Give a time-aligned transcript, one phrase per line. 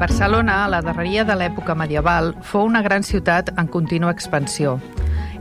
[0.00, 4.78] Barcelona, a la darreria de l'època medieval, fou una gran ciutat en contínua expansió.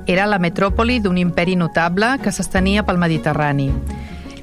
[0.03, 3.69] Era la metròpoli d'un imperi notable que s'estenia pel Mediterrani.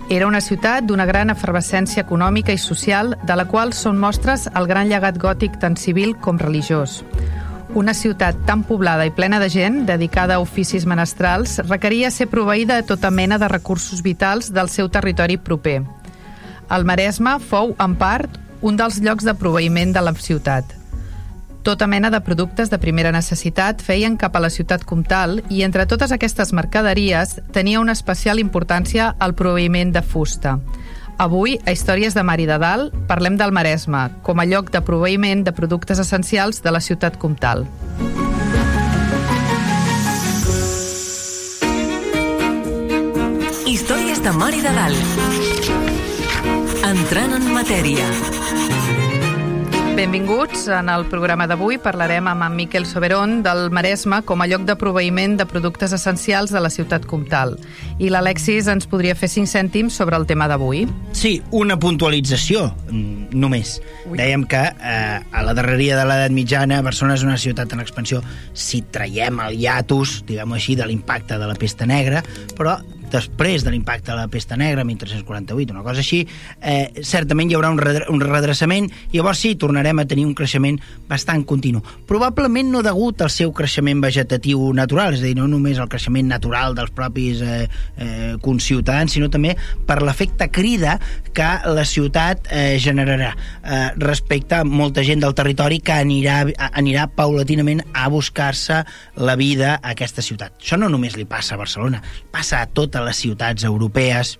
[0.08, 4.70] Era una ciutat d'una gran efervescència econòmica i social, de la qual són mostres el
[4.70, 7.02] gran llegat gòtic tant civil com religiós.
[7.76, 12.80] Una ciutat tan poblada i plena de gent, dedicada a oficis menestrals, requeria ser proveïda
[12.80, 15.82] de tota mena de recursos vitals del seu territori proper.
[16.72, 20.72] El Maresme fou, en part, un dels llocs de proveïment de la ciutat.
[21.62, 25.86] Tota mena de productes de primera necessitat feien cap a la ciutat comtal i entre
[25.86, 30.58] totes aquestes mercaderies tenia una especial importància el proveïment de fusta.
[31.18, 34.82] Avui, a Històries de Mar i de Dalt, parlem del Maresme, com a lloc de
[34.84, 37.64] proveïment de productes essencials de la ciutat comtal.
[43.66, 45.45] Històries de Mar i de Dalt.
[46.86, 48.04] Entrant en matèria.
[49.96, 50.66] Benvinguts.
[50.68, 54.76] En el programa d'avui parlarem amb en Miquel Soberón del Maresme com a lloc de
[54.78, 57.56] proveïment de productes essencials de la ciutat comtal.
[57.98, 60.84] I l'Alexis ens podria fer cinc cèntims sobre el tema d'avui.
[61.16, 63.80] Sí, una puntualització, mm, només.
[64.04, 64.18] Ui.
[64.20, 68.22] Dèiem que eh, a la darreria de l'edat mitjana Barcelona és una ciutat en expansió
[68.52, 72.22] si traiem el hiatus, diguem-ho així, de l'impacte de la pesta negra,
[72.54, 72.76] però
[73.12, 76.22] després de l'impacte de la pesta negra, 1348, una cosa així,
[76.60, 80.34] eh, certament hi haurà un, redre un redreçament i llavors sí, tornarem a tenir un
[80.34, 81.82] creixement bastant continu.
[82.08, 86.28] Probablement no degut al seu creixement vegetatiu natural, és a dir, no només el creixement
[86.28, 87.66] natural dels propis eh,
[87.96, 89.54] eh, conciutadans, sinó també
[89.86, 90.98] per l'efecte crida
[91.36, 96.42] que la ciutat eh, generarà eh, respecte a molta gent del territori que anirà,
[96.72, 98.82] anirà paulatinament a buscar-se
[99.16, 100.56] la vida a aquesta ciutat.
[100.60, 102.02] Això no només li passa a Barcelona,
[102.32, 104.38] passa a totes les ciutats europees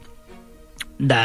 [0.99, 1.23] de,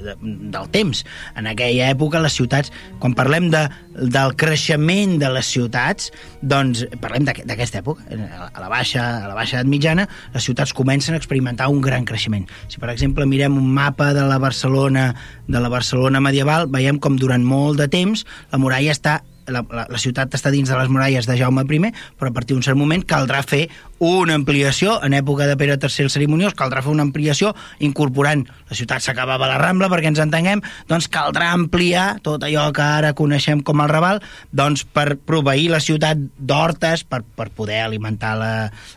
[0.00, 1.04] de, del temps.
[1.36, 6.08] En aquella època, les ciutats, quan parlem de, del creixement de les ciutats,
[6.40, 8.04] doncs parlem d'aqu- d'aquesta època.
[8.08, 12.06] A la, baixa, a la baixa edat mitjana, les ciutats comencen a experimentar un gran
[12.08, 12.48] creixement.
[12.68, 15.10] Si, per exemple, mirem un mapa de la Barcelona
[15.46, 19.20] de la Barcelona medieval, veiem com durant molt de temps la muralla està
[19.50, 22.54] la, la, la ciutat està dins de les muralles de Jaume I, però a partir
[22.54, 23.64] d'un cert moment caldrà fer
[24.00, 27.52] una ampliació, en època de Pere III el Cerimoniós, caldrà fer una ampliació
[27.84, 32.82] incorporant, la ciutat s'acabava la Rambla, perquè ens entenguem, doncs caldrà ampliar tot allò que
[32.84, 34.22] ara coneixem com el Raval,
[34.56, 38.52] doncs per proveir la ciutat d'hortes, per, per poder alimentar la,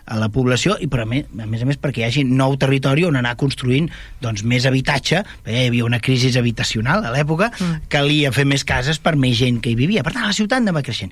[0.08, 2.56] a la població, i per a, més, a més a més perquè hi hagi nou
[2.62, 3.90] territori on anar construint
[4.24, 7.90] doncs, més habitatge, perquè hi havia una crisi habitacional a l'època, mm.
[7.92, 10.04] calia fer més cases per més gent que hi vivia.
[10.06, 11.12] Per tant, la ciutat anava creixent.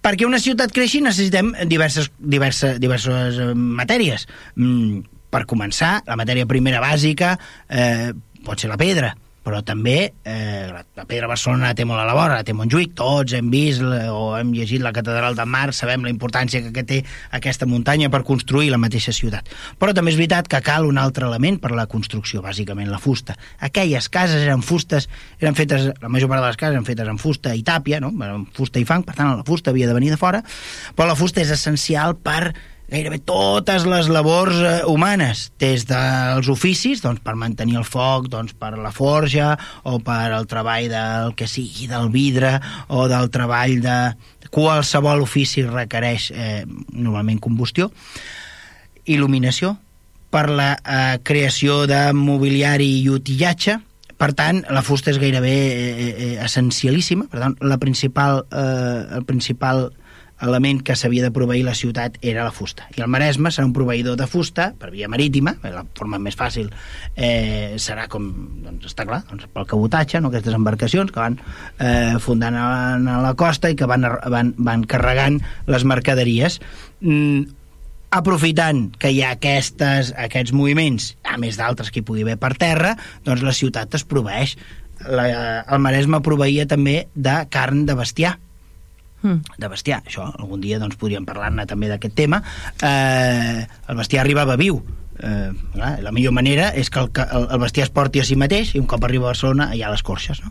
[0.00, 4.26] Perquè una ciutat creixi necessitem diverses, diverses, diverses eh, matèries.
[4.56, 7.34] Mm, per començar, la matèria primera bàsica
[7.68, 8.10] eh,
[8.44, 9.12] pot ser la pedra,
[9.50, 13.48] però també eh, la, pedra Barcelona té molt a la vora, té Montjuïc, tots hem
[13.50, 17.00] vist o hem llegit la catedral de Mar, sabem la importància que té
[17.34, 19.50] aquesta muntanya per construir la mateixa ciutat.
[19.82, 23.02] Però també és veritat que cal un altre element per a la construcció, bàsicament la
[23.02, 23.34] fusta.
[23.58, 25.10] Aquelles cases eren fustes,
[25.42, 28.14] eren fetes, la major part de les cases eren fetes amb fusta i tàpia, no?
[28.30, 30.44] amb fusta i fang, per tant la fusta havia de venir de fora,
[30.94, 32.52] però la fusta és essencial per
[32.90, 38.56] gairebé totes les labors eh, humanes, des dels oficis, doncs per mantenir el foc, doncs
[38.58, 39.52] per la forja,
[39.86, 42.56] o per el treball del que sigui, del vidre,
[42.88, 43.98] o del treball de
[44.50, 47.90] qualsevol ofici requereix eh, normalment combustió.
[49.06, 49.76] Il·luminació,
[50.30, 53.78] per la eh, creació de mobiliari i utillatge,
[54.20, 59.24] per tant, la fusta és gairebé eh, eh, essencialíssima, per tant, la principal, eh, el
[59.24, 59.88] principal
[60.42, 62.88] element que s'havia de proveir la ciutat era la fusta.
[62.96, 66.38] I el Maresme serà un proveïdor de fusta per via marítima, eh, la forma més
[66.38, 66.70] fàcil
[67.14, 68.26] eh, serà com,
[68.64, 70.32] doncs està clar, doncs pel cabotatge, no?
[70.32, 71.38] aquestes embarcacions que van
[71.78, 72.66] eh, fundant a,
[72.96, 75.40] a la costa i que van, van, van carregant
[75.70, 76.60] les mercaderies.
[77.00, 77.56] Mm,
[78.10, 82.56] aprofitant que hi ha aquestes, aquests moviments, a més d'altres que hi pugui haver per
[82.58, 82.96] terra,
[83.26, 84.56] doncs la ciutat es proveeix.
[85.06, 85.26] La,
[85.62, 88.34] el Maresme proveïa també de carn de bestiar,
[89.22, 89.42] Mm.
[89.58, 90.00] de bestiar.
[90.06, 92.40] Això, algun dia doncs, podríem parlar-ne també d'aquest tema.
[92.82, 94.80] Eh, el bestiar arribava viu.
[95.20, 98.74] eh, la millor manera és que el, el, el bestiar es porti a si mateix
[98.74, 100.48] i un cop arriba a Barcelona hi ha les corxes no?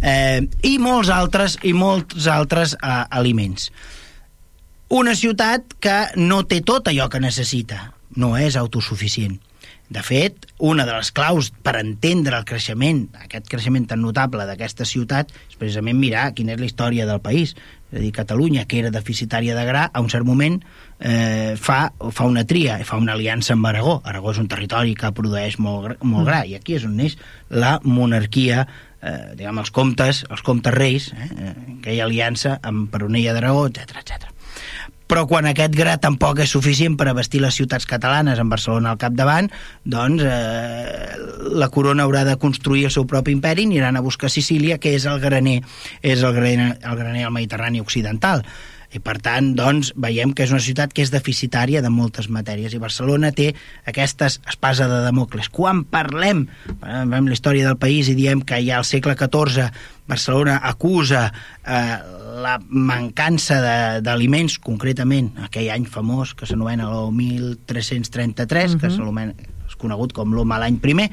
[0.00, 3.68] eh, i molts altres i molts altres eh, aliments
[4.88, 9.36] una ciutat que no té tot allò que necessita no és autosuficient
[9.88, 14.86] de fet, una de les claus per entendre el creixement, aquest creixement tan notable d'aquesta
[14.88, 17.54] ciutat, és precisament mirar quina és la història del país.
[17.92, 20.58] És a dir, Catalunya, que era deficitària de gra, a un cert moment
[20.98, 24.00] eh, fa, fa una tria, fa una aliança amb Aragó.
[24.04, 27.18] Aragó és un territori que produeix molt, molt gra, i aquí és on neix
[27.54, 33.68] la monarquia eh, diguem, els comtes, els comtes reis, eh, aquella aliança amb Peronella d'Aragó,
[33.70, 34.35] etc etc
[35.06, 39.00] però quan aquest gra tampoc és suficient per abastir les ciutats catalanes amb Barcelona al
[39.00, 39.50] capdavant,
[39.84, 41.18] doncs eh,
[41.56, 44.96] la corona haurà de construir el seu propi imperi i aniran a buscar Sicília, que
[44.98, 45.60] és el graner,
[46.02, 48.42] és el graner, el graner al Mediterrani occidental.
[48.94, 52.74] I per tant, doncs, veiem que és una ciutat que és deficitària de moltes matèries
[52.74, 53.52] i Barcelona té
[53.86, 55.50] aquesta espasa de Damocles.
[55.50, 56.46] Quan parlem,
[56.82, 59.70] veiem la història del país i diem que ja al segle XIV
[60.06, 61.26] Barcelona acusa
[61.66, 61.96] eh,
[62.42, 63.58] la mancança
[64.04, 68.80] d'aliments, concretament aquell any famós que s'anomena el 1333, uh -huh.
[68.80, 71.10] que és conegut com l'home l'any primer,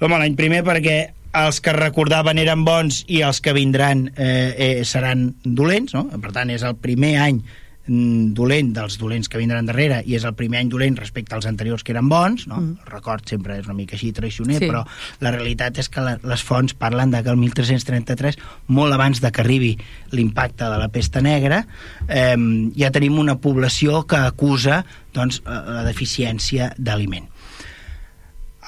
[0.00, 4.84] l'home l'any primer perquè els que recordaven eren bons i els que vindran eh, eh,
[4.84, 6.06] seran dolents, no?
[6.20, 7.42] per tant és el primer any
[7.82, 11.48] Mm, dolent dels dolents que vindran darrere i és el primer any dolent respecte als
[11.50, 12.60] anteriors que eren bons, no?
[12.60, 12.76] Mm.
[12.78, 14.68] el record sempre és una mica així traicioner, sí.
[14.70, 14.84] però
[15.18, 18.38] la realitat és que la, les fonts parlen de que el 1333,
[18.70, 19.72] molt abans de que arribi
[20.14, 21.64] l'impacte de la pesta negra,
[22.06, 22.38] eh,
[22.78, 27.31] ja tenim una població que acusa doncs, eh, la deficiència d'aliment.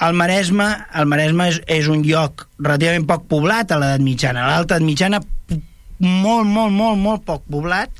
[0.02, 0.66] El Maresme,
[0.98, 4.42] el Maresme és, és un lloc relativament poc poblat a l'edat mitjana.
[4.42, 5.20] A l'alta mitjana,
[6.00, 7.90] molt, molt, molt, molt poc poblat,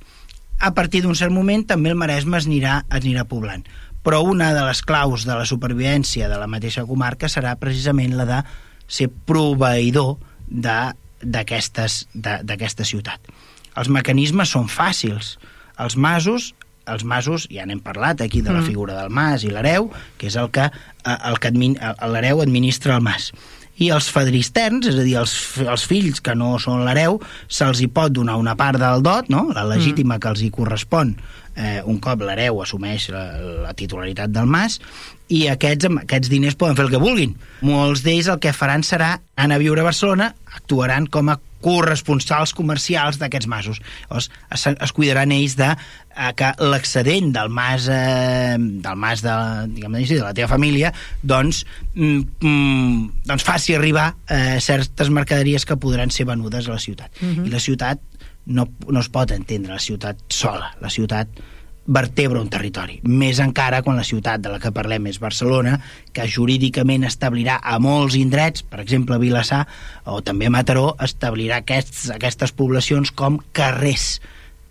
[0.59, 3.63] a partir d'un cert moment també el Maresme es anirà, es anirà poblant.
[4.05, 8.27] Però una de les claus de la supervivència de la mateixa comarca serà precisament la
[8.29, 8.43] de
[8.91, 10.17] ser proveïdor
[10.51, 11.87] d'aquesta
[12.85, 13.21] ciutat.
[13.79, 15.39] Els mecanismes són fàcils.
[15.81, 16.53] Els masos
[16.91, 18.69] els masos, ja n'hem parlat aquí de la mm.
[18.69, 23.05] figura del mas i l'hereu, que és el que, eh, el que l'hereu administra el
[23.05, 23.33] mas
[23.83, 25.33] i els fadristerns, és a dir, els,
[25.65, 27.19] els fills que no són l'hereu,
[27.51, 29.49] se'ls hi pot donar una part del dot, no?
[29.55, 30.21] la legítima mm.
[30.23, 31.17] que els hi correspon
[31.57, 33.25] eh, un cop l'hereu assumeix la,
[33.67, 34.81] la titularitat del mas,
[35.33, 37.35] i aquests, aquests diners poden fer el que vulguin.
[37.65, 42.53] Molts d'ells el que faran serà anar a viure a Barcelona, actuaran com a corresponsals
[42.53, 43.81] comercials d'aquests masos.
[44.05, 49.37] Llavors, es, es cuidaran ells de eh, que l'excedent del mas, eh, del mas de,
[49.73, 50.93] diguem així, de la teva família
[51.23, 51.63] doncs,
[51.95, 57.11] mm, mm, doncs faci arribar eh, certes mercaderies que podran ser venudes a la ciutat.
[57.21, 57.39] Uh mhm.
[57.39, 57.47] -huh.
[57.47, 58.01] I la ciutat
[58.47, 60.73] no, no es pot entendre la ciutat sola.
[60.81, 61.43] La ciutat
[61.85, 62.99] vertebra un territori.
[63.05, 65.77] Més encara quan la ciutat de la que parlem és Barcelona,
[66.17, 69.65] que jurídicament establirà a molts indrets, per exemple a Vilassar
[70.09, 74.19] o també a Mataró, establirà aquests, aquestes poblacions com carrers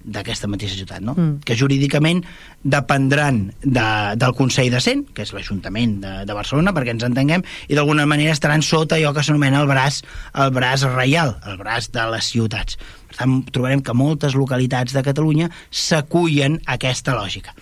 [0.04, 1.16] d'aquesta mateixa ciutat, no?
[1.16, 1.44] Mm.
[1.46, 2.24] que jurídicament
[2.64, 3.86] dependran de,
[4.20, 8.08] del Consell de Cent, que és l'Ajuntament de, de Barcelona, perquè ens entenguem, i d'alguna
[8.10, 10.02] manera estaran sota allò que s'anomena el braç,
[10.34, 12.80] el braç reial, el braç de les ciutats.
[13.10, 17.56] Per tant, trobarem que moltes localitats de Catalunya s'acullen a aquesta lògica.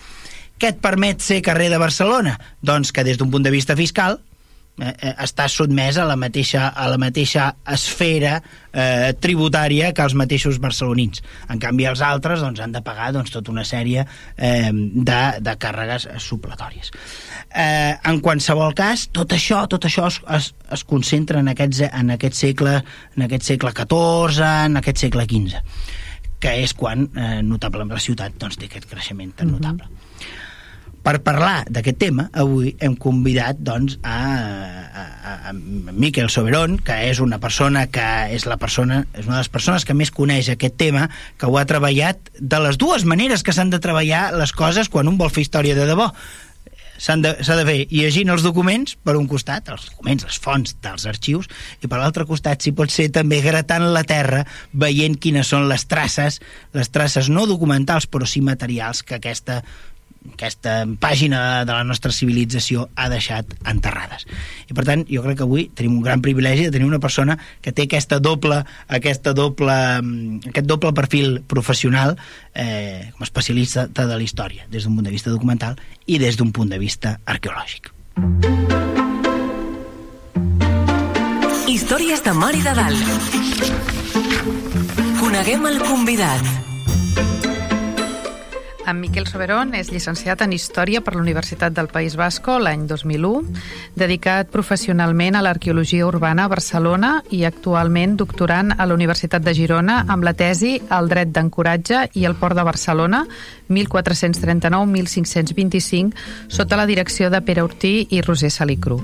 [0.58, 2.36] Què et permet ser carrer de Barcelona?
[2.62, 4.20] Doncs que des d'un punt de vista fiscal
[4.80, 10.16] eh, eh, està sotmès a la mateixa, a la mateixa esfera eh, tributària que els
[10.18, 11.22] mateixos barcelonins.
[11.52, 14.04] En canvi, els altres doncs, han de pagar doncs, tota una sèrie
[14.36, 16.92] eh, de, de càrregues supletòries.
[17.52, 22.14] Eh, en qualsevol cas, tot això, tot això es, es, es concentra en aquest, en
[22.16, 22.78] aquest segle
[23.16, 25.60] en aquest segle XIV, en aquest segle XV
[26.42, 29.86] que és quan eh, notable la ciutat doncs, té aquest creixement tan notable.
[29.86, 30.01] Mm -hmm.
[31.02, 34.18] Per parlar d'aquest tema, avui hem convidat doncs, a,
[34.94, 38.06] a, a Miquel Soberon, que és una persona que
[38.36, 41.58] és la persona és una de les persones que més coneix aquest tema, que ho
[41.58, 45.34] ha treballat de les dues maneres que s'han de treballar les coses quan un vol
[45.34, 46.12] fer història de debò.
[47.02, 51.06] S'ha de, de fer llegint els documents, per un costat, els documents, les fonts dels
[51.10, 51.48] arxius,
[51.82, 55.82] i per l'altre costat, si pot ser, també gratant la terra, veient quines són les
[55.90, 56.38] traces,
[56.78, 59.64] les traces no documentals, però sí materials que aquesta
[60.34, 64.26] aquesta pàgina de la nostra civilització ha deixat enterrades.
[64.70, 67.38] I per tant, jo crec que avui tenim un gran privilegi de tenir una persona
[67.60, 72.16] que té aquesta doble, aquesta doble, mm, aquest doble perfil professional
[72.54, 76.36] eh, com a especialista de la història, des d'un punt de vista documental i des
[76.36, 77.92] d'un punt de vista arqueològic.
[81.68, 83.06] Històries de Mar i de Dalt.
[85.20, 86.71] Coneguem el convidat.
[88.86, 93.42] En Miquel Soberón és llicenciat en Història per la Universitat del País Basco l'any 2001,
[93.94, 100.04] dedicat professionalment a l'arqueologia urbana a Barcelona i actualment doctorant a la Universitat de Girona
[100.10, 103.26] amb la tesi El dret d'ancoratge i el port de Barcelona
[103.70, 106.10] 1439-1525
[106.48, 109.00] sota la direcció de Pere Ortí i Roser Salicru.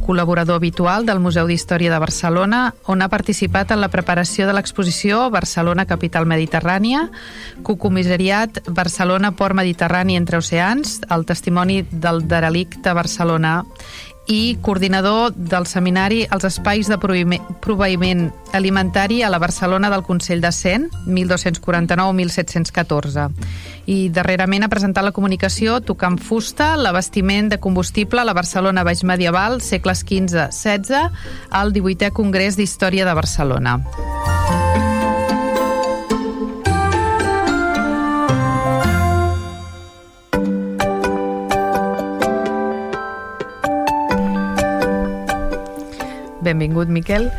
[0.00, 5.28] Col·laborador habitual del Museu d'Història de Barcelona, on ha participat en la preparació de l'exposició
[5.30, 7.08] Barcelona Capital Mediterrània,
[7.62, 13.62] cocomissariat Barcelona Port Mediterrani entre oceans, el testimoni del derelicte Barcelona
[14.26, 20.52] i coordinador del seminari Els espais de proveïment alimentari a la Barcelona del Consell de
[20.52, 23.30] Cent, 1249-1714.
[23.90, 29.02] I darrerament ha presentat la comunicació tocant fusta, l'abastiment de combustible a la Barcelona baix
[29.02, 31.10] medieval, segles XV-XVI,
[31.50, 33.80] al 18è Congrés d'Història de Barcelona.
[46.52, 47.30] Benvingut, Miquel.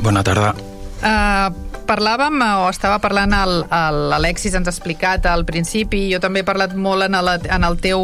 [0.00, 0.54] Bona tarda.
[0.98, 1.52] Uh,
[1.86, 7.06] parlàvem, o estava parlant l'Alexis, ens ha explicat al principi, jo també he parlat molt
[7.06, 8.02] en el, en el, teu,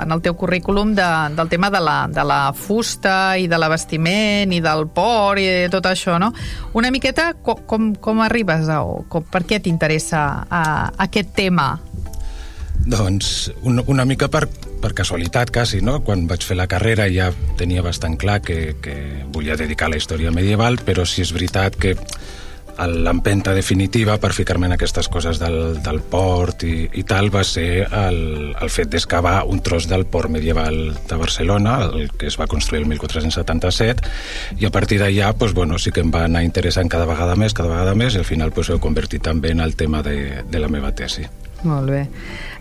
[0.00, 4.56] en el teu currículum de, del tema de la, de la fusta i de l'abastiment
[4.56, 6.32] i del port i de tot això, no?
[6.80, 10.24] Una miqueta, com, com, com arribes a, o com, per què t'interessa
[10.96, 11.74] aquest tema?
[12.80, 14.46] Doncs una, una mica per,
[14.80, 16.00] per casualitat, quasi, no?
[16.06, 18.96] Quan vaig fer la carrera ja tenia bastant clar que, que
[19.32, 21.96] volia dedicar a la història medieval, però sí és veritat que
[22.86, 27.84] l'empenta definitiva per ficar-me en aquestes coses del, del port i, i tal va ser
[27.84, 28.20] el,
[28.56, 32.82] el fet d'excavar un tros del port medieval de Barcelona, el que es va construir
[32.82, 34.08] el 1477,
[34.60, 37.56] i a partir d'allà pues, bueno, sí que em va anar interessant cada vegada més,
[37.56, 40.44] cada vegada més, i al final pues, ho he convertit també en el tema de,
[40.48, 41.26] de la meva tesi.
[41.62, 42.06] Molt bé.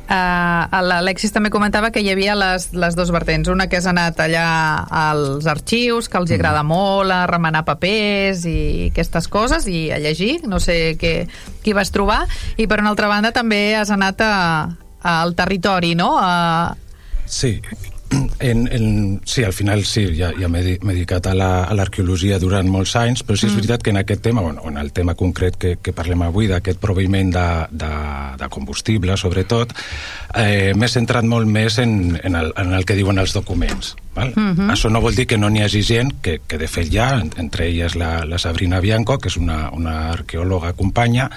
[0.10, 3.52] Uh, L'Alexis també comentava que hi havia les, les dos vertents.
[3.54, 4.46] Una que has anat allà
[4.90, 6.40] als arxius, que els mm.
[6.40, 11.14] agrada molt a remenar papers i aquestes coses, i a llegir, no sé què,
[11.62, 12.24] qui vas trobar,
[12.58, 14.34] i per una altra banda també has anat a,
[15.06, 16.16] al territori, no?
[16.18, 16.74] A...
[17.30, 17.60] Sí,
[18.40, 22.96] en, en, sí, al final sí, ja, ja m'he dedicat a l'arqueologia la, durant molts
[23.00, 23.62] anys, però sí és mm.
[23.62, 26.82] veritat que en aquest tema, bueno, en el tema concret que, que parlem avui, d'aquest
[26.82, 27.48] proveïment de,
[27.84, 27.92] de,
[28.42, 29.76] de combustible, sobretot,
[30.36, 33.96] eh, m'he centrat molt més en, en, el, en el que diuen els documents.
[34.20, 34.34] Val?
[34.36, 34.60] Uh mhm.
[34.60, 34.72] -huh.
[34.74, 37.68] Això no vol dir que no n'hi hagi gent, que, que de fet ja, entre
[37.68, 41.30] elles la, la Sabrina Bianco, que és una, una arqueòloga companya,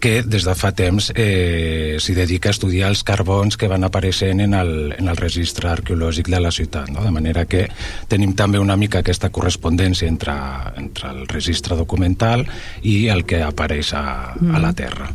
[0.00, 4.40] que des de fa temps eh, s'hi dedica a estudiar els carbons que van apareixent
[4.40, 6.90] en el, en el registre arqueològic de la ciutat.
[6.90, 7.02] No?
[7.02, 7.68] De manera que
[8.08, 10.34] tenim també una mica aquesta correspondència entre,
[10.76, 12.46] entre el registre documental
[12.82, 14.56] i el que apareix a, uh -huh.
[14.56, 14.74] a la mhm.
[14.74, 15.08] Terra.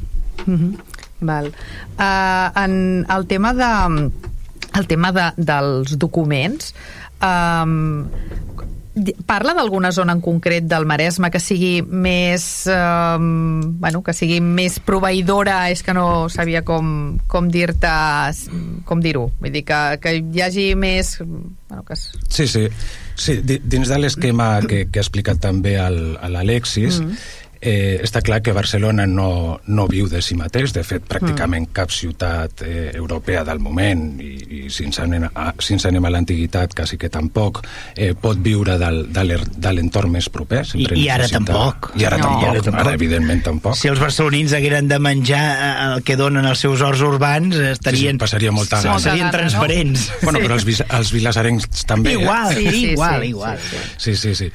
[0.47, 0.77] Uh -huh.
[1.21, 1.51] Val.
[1.99, 4.11] Uh, en el tema de
[4.77, 6.73] el tema de, dels documents
[7.21, 8.07] um,
[9.25, 14.81] parla d'alguna zona en concret del Maresme que sigui més um, bueno, que sigui més
[14.83, 15.69] proveïdora?
[15.71, 17.93] És que no sabia com, com dir-te
[18.87, 19.29] com dir-ho.
[19.39, 22.09] Vull dir que, que hi hagi més bueno, que es...
[22.27, 22.67] sí, sí,
[23.15, 27.07] sí dins de l'esquema que, que ha explicat també l'Alexis mm.
[27.07, 31.67] -hmm Eh, està clar que Barcelona no, no viu de si mateix, de fet, pràcticament
[31.67, 31.73] mm.
[31.77, 36.07] cap ciutat eh, europea del moment, i, i si, ens anem a, si ens anem
[36.09, 37.61] a l'antiguitat, quasi que tampoc,
[37.93, 40.63] eh, pot viure del, de l'entorn més proper.
[40.73, 41.91] I, I ara tampoc.
[42.01, 42.31] I ara, no.
[42.31, 43.77] tampoc, ara tampoc, ara evidentment tampoc.
[43.77, 48.17] Si els barcelonins hagueren de menjar eh, el que donen els seus horts urbans, estarien...
[48.17, 48.97] Sí, passaria molta gana.
[49.01, 50.09] Serien transparents.
[50.09, 50.19] No?
[50.31, 52.13] Bueno, però els, els vilasarencs també.
[52.15, 52.71] Igual, eh?
[52.71, 53.63] sí, igual, sí, igual.
[53.97, 54.49] Sí, sí, sí.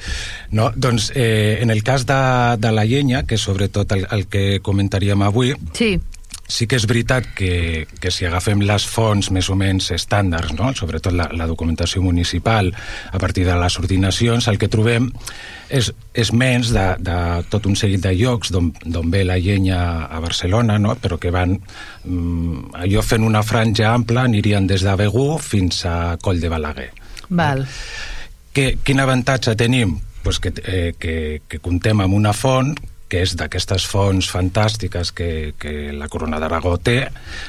[0.57, 2.19] No, doncs, eh, en el cas de,
[2.57, 5.95] de la llenya, que és sobretot el, el que comentaríem avui, sí.
[6.47, 10.69] Sí que és veritat que, que si agafem les fonts més o menys estàndards, no?
[10.79, 12.71] sobretot la, la documentació municipal,
[13.11, 15.09] a partir de les ordinacions, el que trobem
[15.67, 17.17] és, és menys de, de
[17.51, 20.95] tot un seguit de llocs d'on ve la llenya a Barcelona, no?
[20.95, 26.15] però que van mm, allò fent una franja ampla, anirien des de Begú fins a
[26.23, 26.91] Coll de Balaguer.
[27.27, 27.67] Val.
[28.55, 29.97] Que, quin avantatge tenim?
[30.27, 32.73] Pues que, eh, que, que comptem amb una font
[33.07, 37.05] que és d'aquestes fonts fantàstiques que, que la Corona d'Aragó té,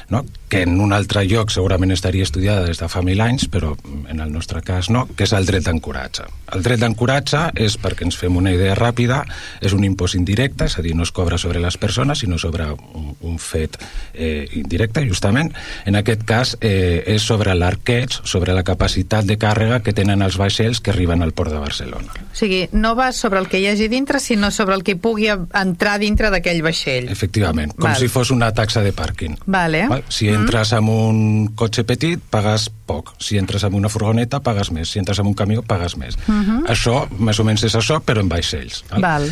[0.09, 0.23] no?
[0.49, 3.75] que en un altre lloc segurament estaria estudiada des de fa mil anys, però
[4.09, 6.25] en el nostre cas no, que és el dret d'ancoratge.
[6.55, 9.21] El dret d'ancoratge és, perquè ens fem una idea ràpida,
[9.61, 12.65] és un impost indirecte, és a dir, no es cobra sobre les persones, sinó sobre
[12.73, 13.77] un, un fet
[14.13, 15.53] eh, indirecte, justament.
[15.85, 20.39] En aquest cas eh, és sobre l'arqueig, sobre la capacitat de càrrega que tenen els
[20.41, 22.15] vaixells que arriben al port de Barcelona.
[22.25, 25.29] O sigui, no va sobre el que hi hagi dintre, sinó sobre el que pugui
[25.55, 27.09] entrar dintre d'aquell vaixell.
[27.11, 27.99] Efectivament, com Val.
[27.99, 29.37] si fos una taxa de pàrquing.
[29.45, 29.85] Vale.
[29.89, 30.03] Val?
[30.09, 31.21] Si entres amb un
[31.55, 33.13] cotxe petit, pagues poc.
[33.21, 34.89] Si entres amb una furgoneta, pagues més.
[34.91, 36.17] Si entres amb un camió, pagues més.
[36.69, 38.83] Això, més o menys, és això, però en vaixells.
[38.97, 39.27] Val.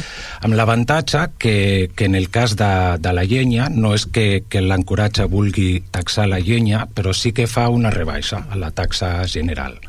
[0.46, 1.56] Amb l'avantatge que,
[1.96, 2.72] que en el cas de,
[3.02, 7.48] de la llenya no és que, que l'ancoratge vulgui taxar la llenya, però sí que
[7.50, 9.80] fa una rebaixa a la taxa general.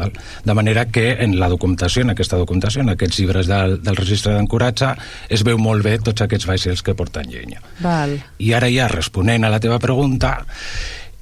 [0.00, 0.14] Val?
[0.44, 4.34] De manera que en la documentació, en aquesta documentació, en aquests llibres del, del registre
[4.36, 4.94] d'ancoratge,
[5.28, 7.60] es veu molt bé tots aquests vaixells que porten llenya.
[7.84, 8.16] Val.
[8.40, 10.38] I ara ja, responent a la teva pregunta,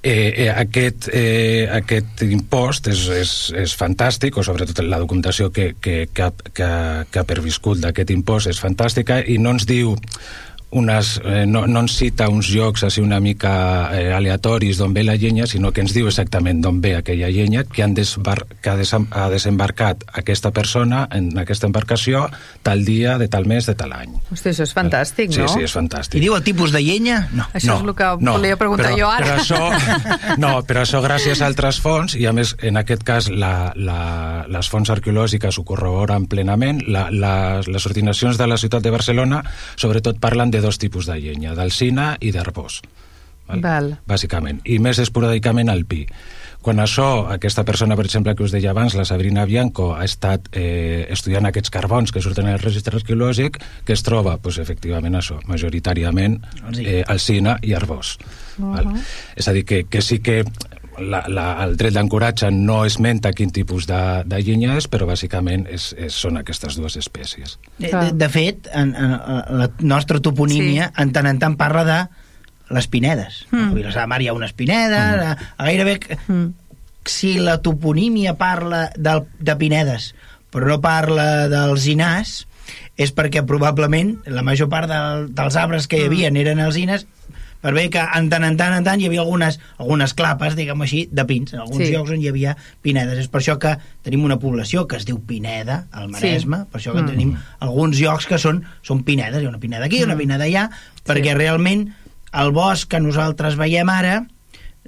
[0.02, 3.32] eh, eh, aquest, eh, aquest impost és, és,
[3.64, 7.82] és fantàstic, o sobretot la documentació que, que, que, ha, que, ha, que ha perviscut
[7.82, 9.96] d'aquest impost és fantàstica i no ens diu
[10.70, 15.04] unes, eh, no, no ens cita uns llocs així una mica eh, aleatoris d'on ve
[15.06, 18.70] la llenya, sinó que ens diu exactament d'on ve aquella llenya, que, han desbar que
[18.70, 22.26] ha, desem ha desembarcat aquesta persona en aquesta embarcació
[22.62, 24.12] tal dia, de tal mes, de tal any.
[24.28, 25.48] Hosti, això és fantàstic, sí, no?
[25.48, 26.18] Sí, és fantàstic.
[26.20, 27.22] I diu el tipus de llenya?
[27.32, 27.48] No.
[27.54, 29.24] Això és el que volia preguntar però, jo ara.
[29.24, 33.30] Però això, no, però això gràcies a altres fonts, i a més, en aquest cas,
[33.32, 37.34] la, la, les fonts arqueològiques ho corroboren plenament, la, la,
[37.64, 39.42] les ordinacions de la ciutat de Barcelona
[39.78, 42.82] sobretot parlen de dos tipus de llenya, d'alcina i d'arbós.
[43.48, 43.94] Val.
[44.06, 44.60] Bàsicament.
[44.68, 46.02] I més esporàdicament al pi.
[46.60, 50.50] Quan això, aquesta persona, per exemple, que us deia abans, la Sabrina Bianco, ha estat
[50.52, 55.14] eh, estudiant aquests carbons que surten en el registre arqueològic, que es troba, pues, efectivament,
[55.16, 56.40] això, majoritàriament
[56.82, 58.18] eh, alcina i arbós.
[58.58, 58.74] Uh -huh.
[58.74, 58.92] val?
[59.36, 60.44] És a dir, que, que sí que
[61.00, 65.66] la, la, el dret d'ancoratge no esmenta quin tipus de, de llenya és, però bàsicament
[65.70, 67.56] és, és, són aquestes dues espècies.
[67.78, 71.02] De, de, de fet, en, en, en la nostra toponímia, sí.
[71.02, 71.98] en tant en tant parla de
[72.74, 73.44] les pinedes.
[73.50, 73.70] Mm.
[73.70, 75.28] A Vilassar de Mar hi ha unes pinedes, mm.
[75.28, 76.00] a, a gairebé...
[76.26, 76.48] Mm.
[77.08, 80.10] Si la toponímia parla del, de pinedes,
[80.52, 82.42] però no parla dels inars,
[83.00, 87.06] és perquè probablement la major part del, dels arbres que hi havia eren alzines
[87.60, 90.80] per bé que en tant en tant en tant hi havia algunes, algunes clapes, diguem
[90.82, 91.86] així, de pins, en alguns Sí.
[91.86, 91.92] sí.
[91.92, 93.18] llocs on hi havia pinedes.
[93.18, 96.64] És per això que tenim una població que es diu Pineda, al Maresme, Sí.
[96.70, 97.06] per això que Mm.
[97.10, 100.70] tenim alguns llocs que són, són pinedes, hi ha una pineda aquí, una pineda allà,
[101.04, 101.92] perquè realment
[102.32, 104.26] el bosc que nosaltres veiem ara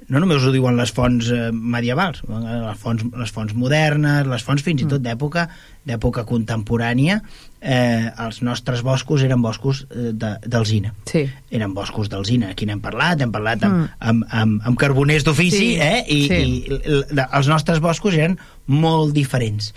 [0.07, 4.61] no només ho diuen les fonts eh, medievals, les fonts, les fonts modernes, les fonts
[4.63, 5.47] fins i tot d'època
[5.87, 7.21] d'època contemporània,
[7.61, 10.93] eh, els nostres boscos eren boscos eh, de- d'alzina.
[11.05, 11.27] Sí.
[11.51, 12.49] Eren boscos d'alzina.
[12.49, 13.89] Aquí n'hem parlat, hem parlat amb, Mm.
[13.99, 16.03] amb, amb, amb carboners d'ofici, Sí, eh?
[16.07, 16.33] I, sí.
[16.33, 19.73] i l- els nostres boscos eren molt diferents.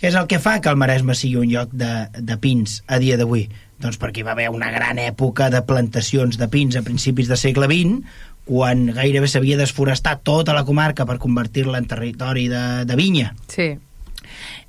[0.00, 2.98] Què és el que fa que el Maresme sigui un lloc de, de pins a
[2.98, 3.48] dia d'avui?
[3.82, 7.36] Doncs perquè hi va haver una gran època de plantacions de pins a principis del
[7.38, 8.02] segle XX,
[8.44, 13.78] quan gairebé s'havia desforestat tota la comarca per convertir-la en territori de, de vinya Sí.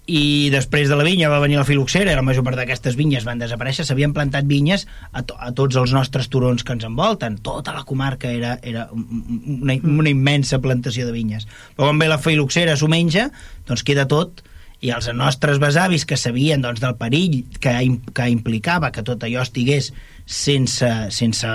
[0.06, 3.24] I després de la vinya va venir la filoxera i la major part d'aquestes vinyes
[3.24, 3.86] van desaparèixer.
[3.88, 7.38] S'havien plantat vinyes a, to a tots els nostres turons que ens envolten.
[7.40, 11.48] Tota la comarca era, era un- una, una immensa plantació de vinyes.
[11.78, 13.30] Però quan ve la filoxera s'ho menja
[13.68, 14.44] doncs queda tot
[14.84, 17.72] i els nostres besavis que sabien doncs, del perill que,
[18.14, 19.94] que implicava que tot allò estigués
[20.28, 21.48] sense, sense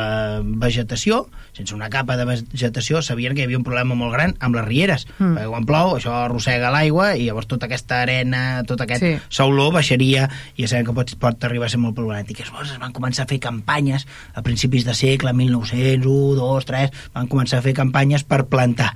[0.61, 4.57] vegetació, sense una capa de vegetació, sabien que hi havia un problema molt gran amb
[4.59, 5.35] les rieres, Mm.
[5.37, 9.19] perquè quan plou això arrossega l'aigua i llavors tota aquesta arena, tot aquest Sí.
[9.31, 12.45] sauló baixaria i ja sabem que pot, pot arribar a ser molt problemàtic.
[12.45, 17.29] Llavors es van començar a fer campanyes a principis de segle, 1901, 2, 3, van
[17.29, 18.95] començar a fer campanyes per plantar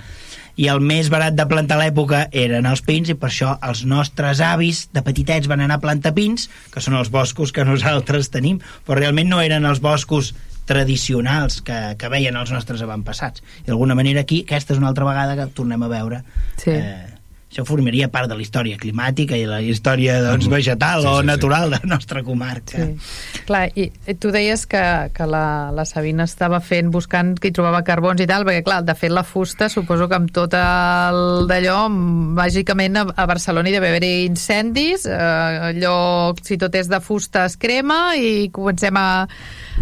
[0.60, 3.84] i el més barat de plantar a l'època eren els pins i per això els
[3.88, 8.28] nostres avis de petitets van anar a plantar pins que són els boscos que nosaltres
[8.34, 10.34] tenim però realment no eren els boscos
[10.66, 15.08] tradicionals que, que veien els nostres avantpassats i d'alguna manera aquí aquesta és una altra
[15.08, 16.22] vegada que tornem a veure
[16.56, 16.70] Sí.
[16.70, 17.11] eh,
[17.52, 21.20] això formaria part de la història climàtica i la història doncs, vegetal Sí, o sí,
[21.20, 21.26] sí.
[21.28, 23.42] natural de la nostra comarca Sí.
[23.46, 24.80] Clar, i i tu deies que,
[25.12, 28.80] que la, la Sabina estava fent, buscant que hi trobava carbons i tal, perquè clar,
[28.86, 33.74] de fet la fusta, suposo que amb tot el d'allò, màgicament a, a Barcelona hi
[33.76, 39.06] deve haver incendis, eh, allò, si tot és de fusta es crema i comencem a,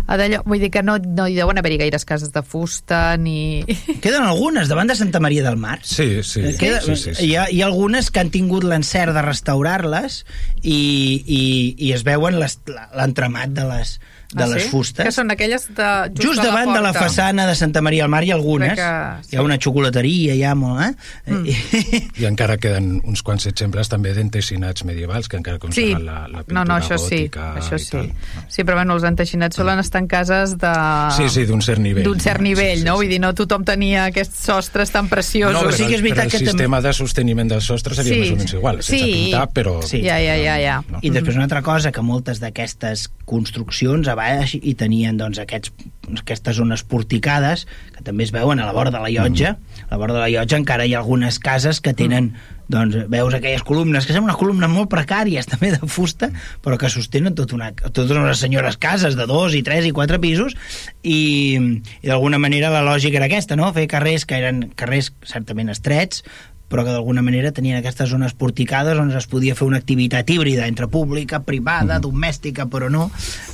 [0.07, 3.63] a d'allò, vull dir que no, no hi deuen haver-hi gaires cases de fusta ni...
[4.03, 6.43] queden algunes davant de Santa Maria del Mar Sí, sí.
[6.59, 7.27] Queda, sí, sí, sí.
[7.29, 10.23] Hi, ha, hi ha algunes que han tingut l'encert de restaurar-les
[10.63, 10.81] i,
[11.25, 11.43] i,
[11.79, 13.99] i es veuen l'entramat de les,
[14.33, 14.69] de Ah, les sí?
[14.71, 15.05] fustes.
[15.05, 18.11] Que són aquelles de, just, Just davant la de la façana de Santa Maria al
[18.13, 18.77] Mar hi ha algunes.
[18.79, 18.91] Que
[19.27, 19.35] sí.
[19.35, 21.33] Hi ha una xocolateria, hi ha molt, eh?
[21.33, 22.13] Mm.
[22.23, 26.45] I encara queden uns quants exemples també d'entesinats medievals que encara Sí, conserven la, la
[26.45, 27.91] pintura no, no, això sí, això sí.
[27.91, 28.13] tal.
[28.49, 30.73] Sí, però bueno, els enteixinats solen estar en cases de...
[31.17, 32.05] Sí, sí, d'un cert nivell.
[32.07, 32.49] D'un cert no?
[32.51, 32.95] nivell, Sí, sí, no?
[32.95, 33.03] sí.
[33.03, 35.57] Vull dir, no tothom tenia aquests sostres tan preciosos.
[35.59, 37.95] No, però sí que és veritat però que el també- sistema de sosteniment del sostre
[37.99, 39.11] seria Sí, més o menys igual, sense sí.
[39.13, 39.77] pintar, però...
[39.83, 40.03] Sí.
[40.07, 40.79] Ja, ja, ja, ja.
[40.89, 41.03] No?
[41.03, 45.73] I després una altra cosa, que moltes d'aquestes construccions a baix hi tenien doncs, aquests,
[46.21, 49.57] aquestes zones porticades que també es veuen a la vora de la llotja.
[49.89, 52.35] A la vora de la llotja encara hi ha algunes cases que tenen
[52.71, 56.31] doncs, veus aquelles columnes, que semblen unes columnes molt precàries, també de fusta,
[56.63, 60.21] però que sostenen tot una, totes unes senyores cases de dos i tres i quatre
[60.23, 60.55] pisos,
[61.03, 63.73] i, i d'alguna manera la lògica era aquesta, no?
[63.75, 66.23] Fer carrers que eren carrers certament estrets,
[66.71, 70.69] però que d'alguna manera tenien aquestes zones porticades on es podia fer una activitat híbrida
[70.71, 73.09] entre pública, privada, domèstica, però no,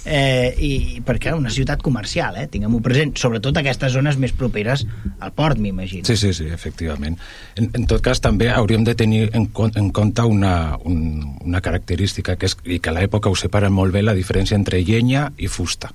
[0.05, 2.46] eh, i perquè era una ciutat comercial, eh?
[2.52, 4.85] tinguem-ho present, sobretot aquestes zones més properes
[5.18, 6.05] al port, m'imagino.
[6.05, 7.16] Sí, sí, sí, efectivament.
[7.57, 12.37] En, en tot cas, també hauríem de tenir en, en compte una, un, una característica
[12.37, 15.48] que és, i que a l'època ho separa molt bé la diferència entre llenya i
[15.48, 15.92] fusta.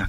[0.00, 0.08] Ah.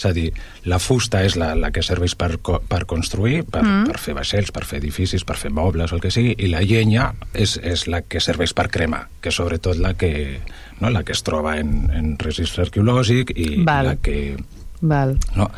[0.00, 0.30] És a dir,
[0.64, 3.90] la fusta és la, la que serveix per, per construir, per, mm.
[3.90, 7.10] per fer vaixells, per fer edificis, per fer mobles, el que sigui, i la llenya
[7.34, 10.40] és, és la que serveix per cremar, que sobretot la que,
[10.80, 13.92] no, la que es troba en, en registre arqueològic i Val.
[13.92, 14.16] la que...
[14.80, 15.18] Val.
[15.36, 15.50] No?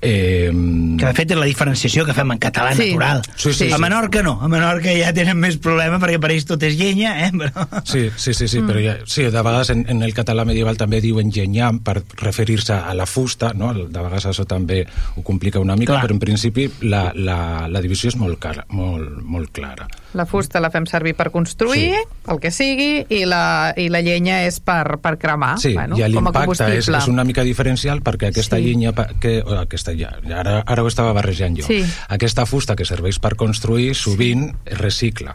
[0.00, 0.50] Eh,
[0.98, 2.86] Que de fet és la diferenciació que fem en català Sí.
[2.90, 3.22] natural.
[3.36, 3.80] Sí, sí, a sí.
[3.82, 7.30] Menorca no, a Menorca ja tenen més problema perquè per ells tot és llenya, eh?
[7.32, 7.66] Però...
[7.84, 8.66] Sí, sí, sí, sí mm.
[8.68, 12.72] però ja, sí, de vegades en, en el català medieval també diuen llenyam per referir-se
[12.74, 13.72] a la fusta, no?
[13.74, 16.06] De vegades això també ho complica una mica, Clar.
[16.06, 19.86] però en principi la, la, la divisió és molt, cara, molt, molt clara.
[20.14, 22.30] La fusta la fem servir per construir, Sí.
[22.32, 26.04] el que sigui, i la, i la llenya és per, per cremar, Sí, bueno, i
[26.08, 28.61] l'impacte és, és una mica diferencial perquè aquesta Sí.
[28.62, 31.84] Llenya, pa- que, o aquesta, ja, ara, ara ho estava barrejant jo, Sí.
[32.08, 35.34] aquesta fusta que serveix per construir sovint es recicla.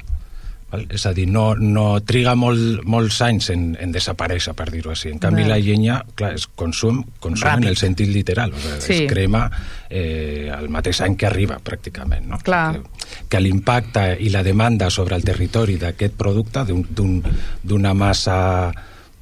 [0.70, 0.82] Val?
[0.92, 5.08] És a dir, no, no triga molt, molts anys en, en desaparèixer, per dir-ho així.
[5.14, 5.52] En canvi, Val.
[5.54, 7.62] la llenya, clar, és consum, consum Ràpid.
[7.64, 8.52] en el sentit literal.
[8.52, 9.04] O sigui, Sí.
[9.06, 9.50] Es crema
[9.90, 12.26] eh, el mateix any que arriba, pràcticament.
[12.28, 12.38] No?
[12.44, 12.74] Clar.
[12.74, 12.82] Que,
[13.30, 17.24] que l'impacte i la demanda sobre el territori d'aquest producte, d'un- d'un-
[17.64, 18.74] d'una massa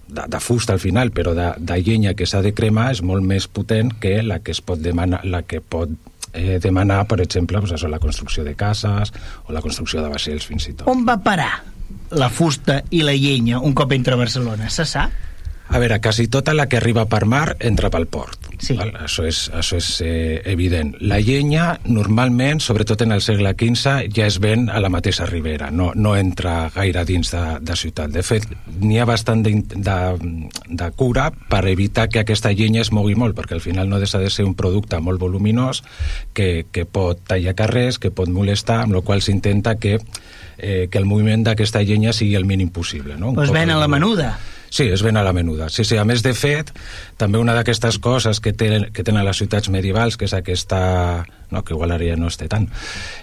[0.07, 3.25] de, de fusta al final, però de, de llenya que s'ha de cremar és molt
[3.25, 5.91] més potent que la que es pot demanar, la que pot
[6.33, 9.13] eh, demanar, per exemple, doncs això, la construcció de cases
[9.45, 10.87] o la construcció de vaixells fins i tot.
[10.91, 11.53] On va parar
[12.15, 14.69] la fusta i la llenya un cop entra a Barcelona?
[14.69, 15.23] Se sap?
[15.65, 18.44] A veure, quasi tota la que arriba per mar entra pel port.
[18.59, 18.75] Sí.
[18.77, 18.91] Val?
[19.03, 20.93] Això és, això és eh, evident.
[21.01, 25.71] La llenya, normalment, sobretot en el segle XV, ja es ven a la mateixa ribera,
[25.71, 28.11] no, no entra gaire dins de, de ciutat.
[28.15, 28.47] De fet,
[28.79, 29.97] n'hi ha bastant de, de,
[30.69, 34.19] de cura per evitar que aquesta llenya es mogui molt, perquè al final no deixa
[34.19, 35.83] de ser un producte molt voluminós
[36.33, 39.99] que, que pot tallar carrers, que pot molestar, amb la qual s'intenta que,
[40.57, 43.17] eh, que el moviment d'aquesta llenya sigui el mínim possible.
[43.17, 43.33] No?
[43.33, 44.37] Pues ven a la el- menuda.
[44.69, 45.69] Sí, es ven a la menuda.
[45.69, 46.71] Sí, sí, a més, de fet,
[47.21, 51.25] també una d'aquestes coses que, tenen, que tenen les ciutats medievals, que és aquesta...
[51.51, 52.67] No, que igual ara ja no es té tant,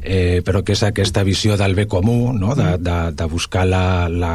[0.03, 2.55] eh, però que és aquesta visió del bé comú, no?
[2.59, 4.35] de, de, de buscar la, la,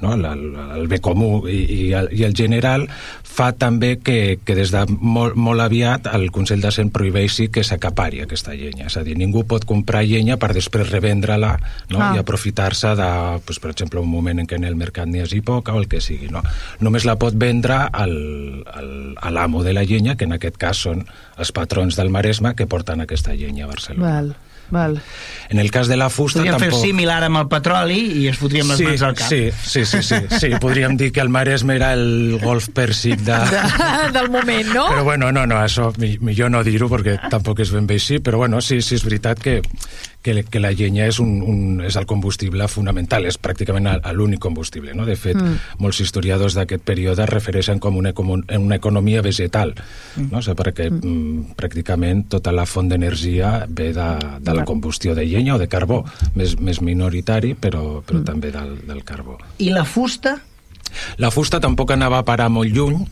[0.00, 0.16] no?
[0.16, 2.86] la, la, el bé comú i, i, el, i el general,
[3.30, 7.64] fa també que, que des de molt, molt aviat el Consell de Cent prohibeixi que
[7.66, 8.88] s'acapari aquesta llenya.
[8.90, 11.52] És a dir, ningú pot comprar llenya per després revendre-la
[11.92, 12.00] no?
[12.00, 12.10] Ah.
[12.16, 13.10] i aprofitar-se de,
[13.46, 15.88] pues, per exemple, un moment en què en el mercat n'hi hagi poca o el
[15.90, 16.30] que sigui.
[16.32, 16.42] No?
[16.84, 18.14] Només la pot vendre al,
[18.66, 21.06] al, a l'amo de la llenya, que en aquest cas són
[21.40, 24.06] els patrons del Maresme que porten aquesta llenya a Barcelona.
[24.14, 24.30] Val,
[24.70, 25.00] val.
[25.50, 26.84] En el cas de la fusta Podríem fer tampoc...
[26.86, 29.28] símil ara amb el petroli i ens fotríem les sí, mans al cap.
[29.28, 30.50] Sí, sí, sí, sí, sí.
[30.62, 33.38] Podríem dir que el Maresme era el golf pèrsic de...
[33.50, 33.64] De,
[34.14, 34.86] del moment, no?
[34.92, 38.20] Però bueno, no, no, això mi- millor no dir-ho perquè tampoc és ben bé així,
[38.22, 39.58] però bueno, sí, sí és veritat que,
[40.22, 44.94] que, que la llenya és, un, un, és el combustible fonamental, és pràcticament l'únic combustible,
[44.96, 45.06] no?
[45.08, 45.80] De fet, mm.
[45.80, 49.74] molts historiadors d'aquest període es refereixen com una, com un, una economia vegetal,
[50.20, 50.40] no?
[50.40, 51.56] O sigui, perquè mm.
[51.60, 54.10] pràcticament tota la font d'energia ve de,
[54.44, 56.02] de la combustió de llenya o de carbó,
[56.36, 58.28] més, més minoritari, però, però mm.
[58.28, 59.38] també del, del carbó.
[59.58, 60.36] I la fusta?
[61.22, 63.04] La fusta tampoc anava a parar molt lluny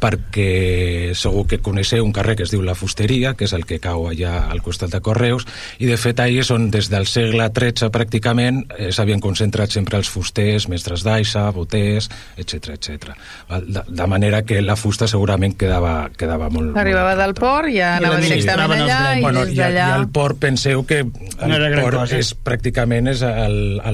[0.00, 3.80] perquè segur que coneixeu un carrer que es diu La Fusteria, que és el que
[3.82, 5.46] cau allà al costat de Correus,
[5.78, 10.00] i de fet ahir és on des del segle XIII pràcticament eh, s'havien concentrat sempre
[10.00, 12.08] els fusters, mestres d'aixa, boters,
[12.40, 13.12] etc etc.
[13.60, 16.76] De, de manera que la fusta segurament quedava, quedava molt...
[16.80, 19.58] Arribava molt del port, ja I anava directament l'administraven els allà i bueno, des i,
[19.58, 19.86] i d'allà...
[20.00, 22.20] el port penseu que el No port cosa.
[22.20, 23.24] és pràcticament és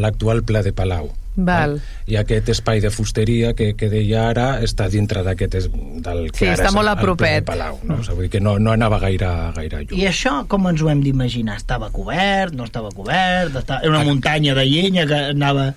[0.07, 1.79] l'actual pla de Palau Val.
[2.09, 6.39] I aquest espai de fusteria que, que deia ara està dintre d'aquest es- del que
[6.39, 7.45] Sí, ara està és molt a propet.
[7.45, 8.01] Palau, no?
[8.01, 10.01] O sigui, que no, no anava gaire, gaire lluny.
[10.01, 11.57] I això com ens ho hem d'imaginar?
[11.61, 13.55] Estava cobert, no estava cobert?
[13.55, 13.81] Estava...
[13.85, 15.75] Era una muntanya de llenya que anava,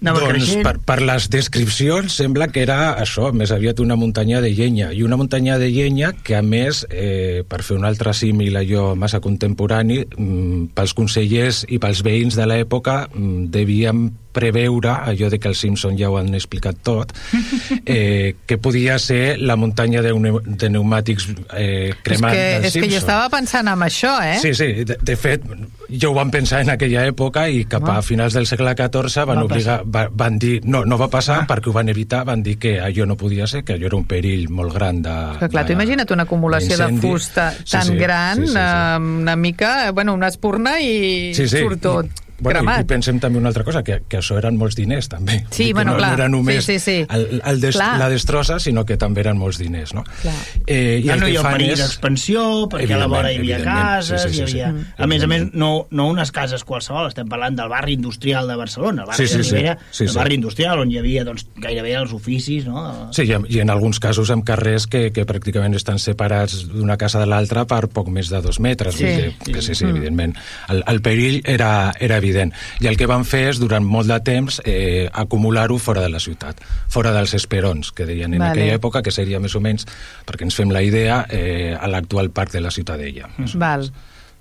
[0.00, 0.62] anava doncs creixent?
[0.64, 5.02] per, per les descripcions sembla que era això, més aviat una muntanya de llenya i
[5.02, 9.20] una muntanya de llenya que a més, eh, per fer un altre símil allò massa
[9.24, 14.06] contemporani mm, pels consellers i pels veïns de l'època mm, devien
[14.36, 17.14] preveure, allò de que els Simpson ja ho han explicat tot,
[17.84, 22.90] eh, que podia ser la muntanya de, de pneumàtics eh, És cremats que, és que
[22.92, 24.36] jo estava pensant en això, eh?
[24.42, 25.44] Sí, sí, de, de fet,
[25.88, 29.40] jo ho vam pensar en aquella època i cap a finals del segle XIV van,
[29.40, 30.58] Va obligar, va, van dir...
[30.66, 31.46] No, no va passar ah.
[31.48, 34.06] perquè ho van evitar, van dir que allò no podia ser, que allò era un
[34.08, 35.16] perill molt gran de...
[35.40, 38.58] Que clar, tu imagina't una acumulació de fusta Sí, tan sí, gran, sí, sí, sí.
[38.60, 41.62] eh, una mica, bueno, una espurna i Sí, sí.
[41.62, 42.80] surt tot Bueno, i, cremat.
[42.84, 45.38] i pensem també una altra cosa, que, que això eren molts diners, també.
[45.50, 46.10] Sí, bueno, no, clar.
[46.10, 47.06] No era només Sí, sí, sí.
[47.08, 47.98] El, el des, Clar.
[47.98, 50.02] la destrossa, sinó que també eren molts diners, no?
[50.22, 50.34] Clar.
[50.66, 53.32] Eh, ja el no que hi ha fan perill és- d'expansió, perquè a la vora
[53.32, 54.72] hi havia cases, sí, sí, sí, hi havia...
[54.84, 54.92] sí.
[54.98, 58.56] A més a més, no, no unes cases qualsevol, estem parlant del barri industrial de
[58.56, 59.54] Barcelona, el barri Sí, sí, de sí.
[59.56, 60.16] Ribera, Sí, el sí.
[60.18, 63.08] barri industrial, on hi havia doncs, gairebé els oficis, no?
[63.16, 66.96] Sí, i, en- i en alguns casos amb carrers que, que pràcticament estan separats d'una
[67.00, 68.94] casa de l'altra per poc més de dos metres.
[68.96, 69.04] Sí.
[69.04, 70.36] Vull dir que, que sí, sí, evidentment.
[70.68, 72.52] El, el perill era, era evident.
[72.82, 76.20] I el que van fer és, durant molt de temps, eh, acumular-ho fora de la
[76.20, 76.60] ciutat,
[76.92, 78.52] fora dels esperons, que deien en Vale.
[78.58, 79.86] aquella època, que seria més o menys,
[80.26, 83.30] perquè ens fem la idea, eh, a l'actual parc de la Ciutadella.
[83.54, 83.90] Val.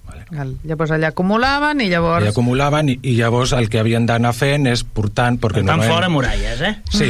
[0.05, 0.25] Vale.
[0.29, 0.51] Val.
[0.63, 2.25] Llavors allà acumulaven i llavors...
[2.25, 5.39] I acumulaven, i, i llavors el que havien d'anar fent és portant...
[5.41, 6.75] Perquè Per tant, normalment- fora muralles, eh?
[6.93, 7.07] Sí.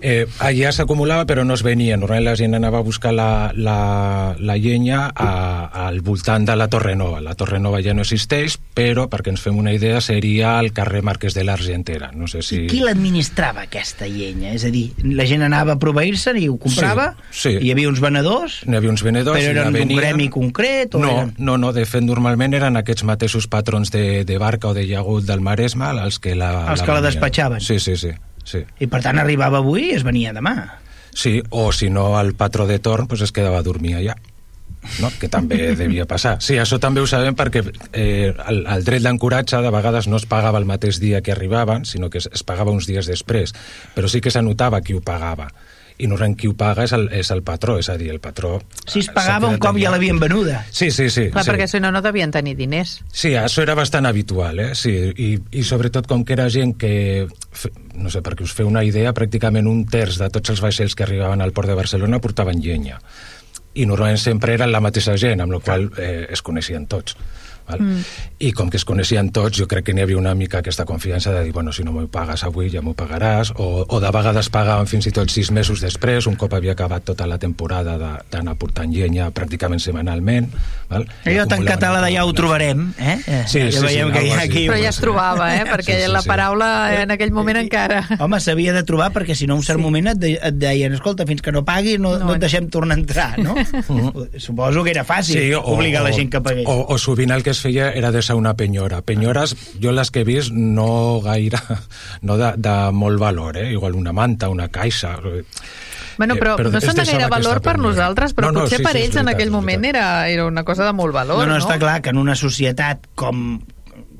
[0.00, 1.96] Eh, allà s'acumulava però no es venia.
[2.00, 5.30] Normalment la gent anava a buscar la, la, la llenya a,
[5.86, 7.20] al voltant de la Torre Nova.
[7.20, 11.02] La Torre Nova ja no existeix, però, perquè ens fem una idea, seria el carrer
[11.06, 12.10] Marquès de l'Argentera.
[12.14, 12.62] No sé si...
[12.64, 14.54] I qui l'administrava, aquesta llenya?
[14.56, 17.10] És a dir, la gent anava a proveir-se i ho comprava?
[17.30, 17.66] Sí, sí.
[17.66, 18.60] Hi havia uns venedors?
[18.66, 19.36] N'hi havia uns venedors...
[19.38, 20.94] Però eren la d'un venien- gremi concret?
[20.96, 21.34] O No, eren...
[21.38, 25.24] no, no, de fet normalment eren aquests mateixos patrons de, de barca o de llagut
[25.28, 26.50] del Maresme els que la...
[26.72, 27.60] Els que la despatxaven.
[27.60, 28.10] Sí, sí, sí.
[28.50, 28.64] Sí.
[28.82, 30.56] I per tant arribava avui i es venia demà.
[31.10, 34.16] Sí, o si no, el patró de torn pues, es quedava a dormir allà.
[35.00, 35.10] No?
[35.20, 36.38] que també devia passar.
[36.40, 37.60] Sí, això també ho sabem perquè
[37.92, 41.84] eh, el, el dret d'ancoratge de vegades no es pagava el mateix dia que arribaven,
[41.84, 43.52] sinó que es, es pagava uns dies després.
[43.96, 45.50] Però sí que s'anotava qui ho pagava.
[46.00, 48.54] I normalment qui ho paga és el, és el patró, és a dir, el patró...
[48.88, 50.62] Si es pagava un cop ja l'havien venuda.
[50.70, 51.28] Sí, sí, sí.
[51.30, 51.50] Clar, sí.
[51.52, 52.98] perquè si no, no devien tenir diners.
[53.12, 54.70] Sí, això era bastant habitual, eh?
[54.78, 58.68] Sí, i, i sobretot com que era gent que, fe- no sé, perquè us feu
[58.70, 62.20] una idea, pràcticament un terç de tots els vaixells que arribaven al port de Barcelona
[62.24, 63.00] portaven llenya.
[63.74, 67.16] I normalment sempre eren la mateixa gent, amb la qual eh, es coneixien tots.
[67.70, 67.78] Val?
[67.78, 67.98] Mm.
[68.42, 71.30] I com que es coneixien tots, jo crec que n'hi havia una mica aquesta confiança
[71.30, 74.48] de dir, bueno, si no m'ho pagues avui, ja m'ho pagaràs, o, o de vegades
[74.50, 78.24] pagaven fins i tot sis mesos després, un cop havia acabat tota la temporada de-
[78.32, 80.48] d'anar portant llenya pràcticament setmanalment.
[80.90, 81.04] Val?
[81.28, 83.18] I Allò tan català de ja ho trobarem, eh?
[83.28, 84.64] Eh, Sí, ja sí, sí, veiem que hi ha aquí...
[84.66, 85.62] Però ja es trobava, eh?
[85.70, 86.32] Perquè Sí, sí, la sí.
[86.32, 86.72] paraula
[87.04, 88.02] en aquell moment encara...
[88.18, 89.84] Home, s'havia de trobar perquè si no un cert Sí.
[89.86, 92.34] moment et, de, et deien escolta, fins que no paguis no, no, No.
[92.34, 93.54] et deixem tornar a entrar, no?
[94.46, 96.66] Suposo que era fàcil obligar la gent que pagués.
[96.68, 99.02] O, o sovint el que es feia era deixar una penyora.
[99.02, 101.60] Penyores, jo les que he vist, no gaire,
[102.26, 103.70] no de, de molt valor, eh?
[103.72, 105.16] Igual una manta, una caixa...
[106.20, 107.88] Bueno, però, Eh, però no són de gaire valor per penyora.
[107.94, 110.28] nosaltres, però No, no, potser sí, per sí, ells en veritat, aquell és moment era,
[110.28, 111.54] era una cosa de molt valor, no, no?
[111.56, 113.60] no, està clar que en una societat com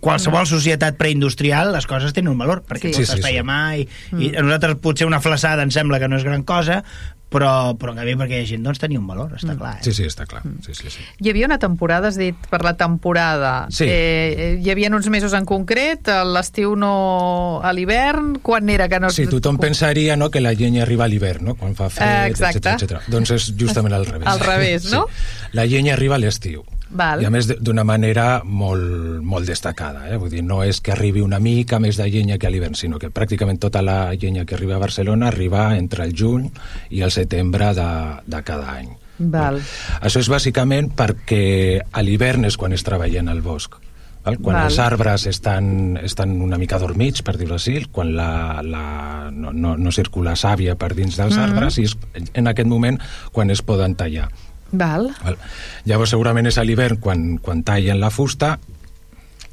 [0.01, 3.01] qualsevol societat preindustrial les coses tenen un valor, perquè Sí.
[3.01, 3.05] sí.
[3.05, 3.47] Sí, tot sí, feia sí.
[3.47, 3.87] mai
[4.19, 6.83] i a nosaltres potser una flaçada ens sembla que no és gran cosa
[7.31, 9.85] però, però en canvi perquè hi ha gent doncs tenia un valor, està clar eh?
[9.87, 10.41] Sí, sí, està clar.
[10.67, 11.05] Sí, sí, sí.
[11.23, 13.69] Hi havia una temporada, has dit, per la temporada.
[13.71, 13.87] Sí.
[13.87, 17.61] Eh, hi havia uns mesos en concret, a l'estiu no...
[17.63, 19.13] a l'hivern, quan era que no...
[19.15, 21.55] Sí, tothom pensaria no, que la llenya arriba a l'hivern, no?
[21.55, 22.67] quan fa Eh, fred, exacte.
[22.75, 23.07] etc etc.
[23.15, 24.27] Doncs és justament al revés.
[24.27, 25.07] Al revés, no?
[25.07, 25.49] Sí.
[25.53, 26.65] La llenya arriba a l'estiu.
[26.93, 27.23] Val.
[27.23, 30.09] I a més de- d'una manera molt, molt destacada.
[30.11, 30.17] Eh?
[30.17, 32.99] Vull dir, no és que arribi una mica més de llenya que a l'hivern, sinó
[32.99, 36.51] que pràcticament tota la llenya que arriba a Barcelona arriba entre el juny
[36.91, 37.89] i el setembre de,
[38.27, 38.89] de cada any.
[39.19, 39.61] Val.
[40.01, 43.77] Això és bàsicament perquè a l'hivern és quan es treballa en el bosc.
[44.25, 44.37] Val?
[44.39, 44.67] Quan Val.
[44.69, 49.77] els arbres estan, estan una mica dormits, per dir-ho així, quan la, la, no, no,
[49.79, 51.43] no circula sàvia per dins dels Mhm.
[51.45, 51.97] arbres, i és
[52.35, 52.99] en aquest moment
[53.33, 54.29] quan es poden tallar.
[54.73, 55.11] Val.
[55.25, 55.37] Val?
[55.85, 58.59] Llavors segurament és a l'hivern quan, quan tallen la fusta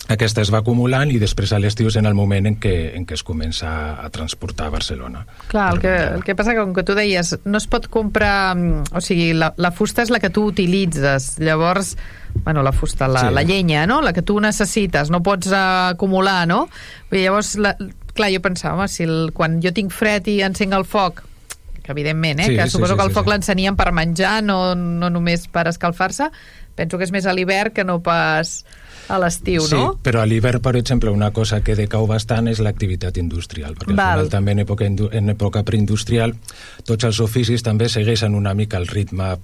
[0.08, 3.04] aquesta es va acumulant i després a l'estiu és en el moment en què, en
[3.04, 3.68] què es comença
[4.00, 5.26] a transportar a Barcelona.
[5.52, 8.56] Clar, el que, el que passa que, com que tu deies, no es pot comprar...
[8.56, 11.34] mm, O sigui, la, la fusta és la que tu utilitzes.
[11.44, 11.98] Llavors,
[12.46, 13.34] bueno, la fusta, la, Sí.
[13.36, 14.00] la llenya, no?
[14.02, 16.70] La que tu necessites, no pots uh, acumular, no?
[17.12, 17.76] I llavors, la,
[18.16, 21.26] clar, jo pensava, home, si el, quan jo tinc fred i encenc el foc,
[21.88, 23.34] que evidentment, eh, Sí, que sí, suposo sí, que el sí, foc sí.
[23.34, 26.30] l'encenien per menjar, no, no només per escalfar-se,
[26.76, 28.60] penso que és més a l'hivern que no pas
[29.08, 29.96] a l'estiu, sí, no?
[30.04, 34.06] però a l'hivern, per exemple, una cosa que decau bastant és l'activitat industrial, perquè Val.
[34.06, 36.36] al final també en època, en època preindustrial
[36.88, 39.36] tots els oficis també segueixen una mica el ritme,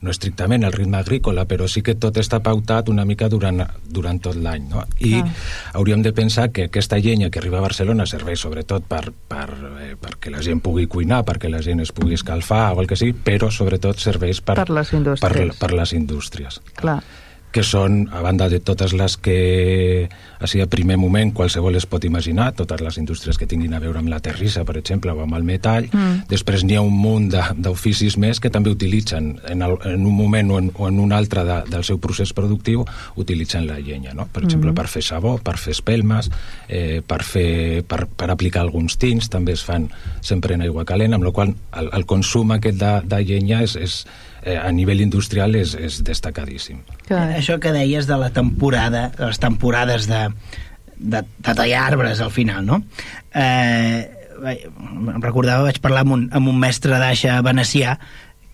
[0.00, 4.20] no estrictament el ritme agrícola, però sí que tot està pautat una mica durant, durant
[4.20, 4.84] tot l'any, no?
[4.98, 5.30] I Clar.
[5.80, 9.48] hauríem de pensar que aquesta llenya que arriba a Barcelona serveix sobretot per, per,
[9.84, 12.96] eh, perquè la gent pugui cuinar, perquè la gent es pugui escalfar o el que
[12.96, 15.56] sigui, però sobretot serveix per, Per les indústries.
[15.56, 17.00] Per, per les indústries Clar.
[17.50, 20.08] Que són, a banda de totes les que
[20.40, 23.98] així a primer moment qualsevol es pot imaginar, totes les indústries que tinguin a veure
[24.00, 26.30] amb la terrissa, per exemple, o amb el metall, mm.
[26.30, 30.16] després n'hi ha un munt de- d'oficis més que també utilitzen en, el, en un
[30.16, 32.86] moment o en, o en un altre de, del seu procés productiu
[33.20, 34.28] utilitzen la llenya, no?
[34.32, 36.30] per exemple, per fer sabó, per fer espelmes,
[36.68, 39.90] eh, per, fer, per, per aplicar alguns tints, també es fan
[40.22, 43.76] sempre en aigua calent, amb la qual el, el consum aquest de, de llenya és,
[43.76, 44.04] és,
[44.42, 46.80] eh, a nivell industrial és, és destacadíssim.
[47.08, 47.28] Clar.
[47.38, 50.26] Això que deies de la temporada, de les temporades de,
[50.96, 52.82] de, de tallar arbres al final, no?
[53.34, 54.08] Eh,
[54.40, 57.98] em recordava, vaig parlar amb un, amb un mestre d'aixa venecià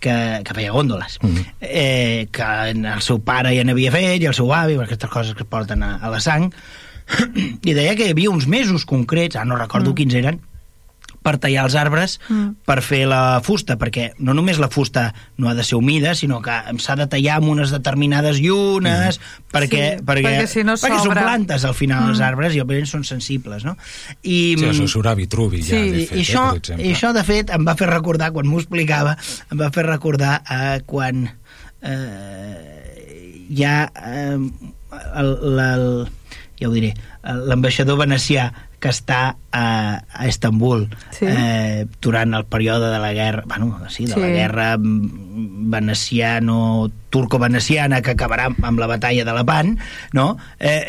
[0.02, 1.44] que, que feia gòndoles Mhm.
[1.60, 5.42] eh, que el seu pare ja n'havia fet i el seu avi, aquestes coses que
[5.46, 6.50] es porten a, a la sang
[7.64, 10.40] i deia que hi havia uns mesos concrets, ara no recordo quins eren
[11.26, 12.52] per tallar els arbres Mm.
[12.66, 16.38] per fer la fusta, perquè no només la fusta no ha de ser humida, sinó
[16.44, 19.18] que s'ha de tallar amb unes determinades llunes,
[19.52, 22.86] perquè, Sí, perquè, perquè si no perquè són plantes al final els arbres i òbviament
[22.86, 23.74] són sensibles, no?
[24.22, 26.86] I, Sí, això surt a Vitruvi ja, Sí, de fet, i, això, eh, per exemple.
[26.86, 29.16] I això, de fet, em va fer recordar, quan m'ho explicava,
[29.50, 31.26] em va fer recordar eh, quan
[31.82, 34.38] eh, ja eh,
[35.16, 36.08] el, el, el,
[36.60, 38.50] ja ho diré, l'ambaixador venecià
[38.86, 39.64] que està a,
[40.14, 41.26] a Istanbul Sí.
[41.26, 44.20] eh, durant el període de la guerra, bueno, sí, de Sí.
[44.20, 44.76] la guerra
[45.66, 49.78] veneciano turco-veneciana que acabarà amb la batalla de Lepant,
[50.12, 50.36] no?
[50.58, 50.84] Eh,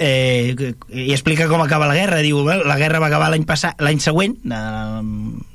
[0.57, 2.17] eh, I explica com acaba la guerra.
[2.25, 4.59] Diu, "Bé, la guerra va acabar l'any passat, l'any següent de,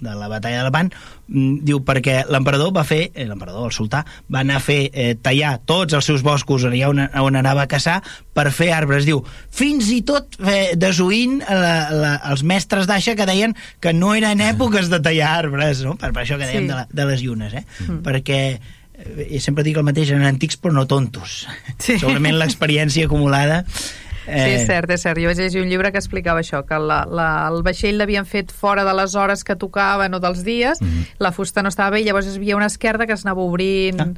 [0.00, 0.92] de la batalla de Lepant,
[1.32, 5.54] diu perquè l'emperador va fer, eh, l'emperador, el sultà, va anar a fer eh, tallar
[5.68, 8.02] tots els seus boscos allà on, on anava a caçar
[8.36, 9.06] per fer arbres.
[9.08, 14.12] Diu, fins i tot eh, desoint la, la, els mestres d'aixa que deien que no
[14.18, 15.96] eren èpoques de tallar arbres, no?
[15.96, 16.68] per, per això que dèiem Sí.
[16.68, 17.64] de, la, de les llunes, eh?
[17.86, 18.02] Mm.
[18.04, 21.46] perquè eh, sempre dic el mateix, eren antics però no tontos.
[21.78, 21.96] Sí.
[21.98, 23.64] Segurament l'experiència acumulada...
[24.24, 25.18] Sí, és cert, és cert.
[25.18, 28.52] Jo vaig llegir un llibre que explicava això, que la, la, el vaixell l'havien fet
[28.52, 31.06] fora de les hores que tocaven o dels dies, mm -hmm.
[31.18, 34.00] la fusta no estava bé, i llavors hi havia una esquerda que es anava obrint,
[34.00, 34.08] Ah.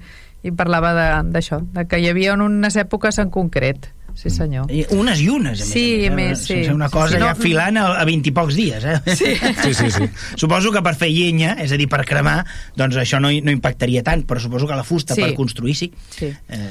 [0.43, 3.89] i parlava de- d'això, de, de que hi havia unes èpoques en concret.
[4.17, 4.71] Sí, senyor.
[4.71, 6.45] I unes llunes, a més Sí, a més, més, eh?
[6.45, 6.55] sí.
[6.55, 9.01] Sense una cosa Sí, sí, ja no- filant a, a 20 i pocs dies, eh?
[9.07, 9.35] Sí.
[9.63, 10.09] Sí, sí, sí.
[10.37, 12.45] Suposo que per fer llenya, és a dir, per cremar,
[12.77, 15.21] doncs això no, no impactaria tant, però suposo que la fusta Sí.
[15.23, 15.93] per construir sí.
[16.11, 16.27] Sí.
[16.49, 16.69] Eh,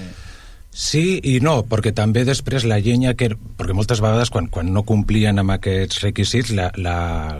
[0.74, 4.82] Sí i no, perquè també després la llenya, que, perquè moltes vegades quan, quan no
[4.90, 6.96] complien amb aquests requisits, la, la,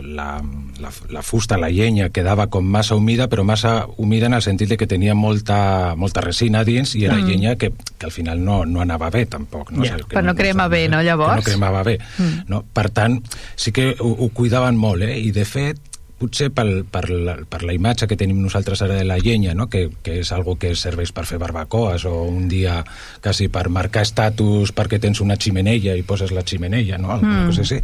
[0.06, 0.26] la,
[0.78, 4.70] la, la fusta, la llenya, quedava com massa humida, però massa humida en el sentit
[4.70, 7.26] de que tenia molta, molta resina dins i era mm.
[7.26, 9.74] llenya que, que al final no, no anava bé tampoc.
[9.74, 9.82] No?
[9.82, 9.90] Ja.
[9.90, 11.34] És el que Però no crema bé, no, llavors?
[11.34, 11.96] Que no cremava bé.
[12.22, 12.46] Mm.
[12.54, 12.62] No?
[12.70, 13.18] Per tant,
[13.58, 15.18] sí que ho, ho cuidaven molt, eh?
[15.18, 15.82] i de fet
[16.18, 19.66] potser pel, per, la, per la imatge que tenim nosaltres ara de la llenya, no?
[19.70, 22.78] que, que és algo que serveix per fer barbacoes o un dia
[23.24, 27.10] quasi per marcar estatus perquè tens una ximenella i poses la ximenella, no?
[27.14, 27.50] alguna mm.
[27.50, 27.80] cosa així.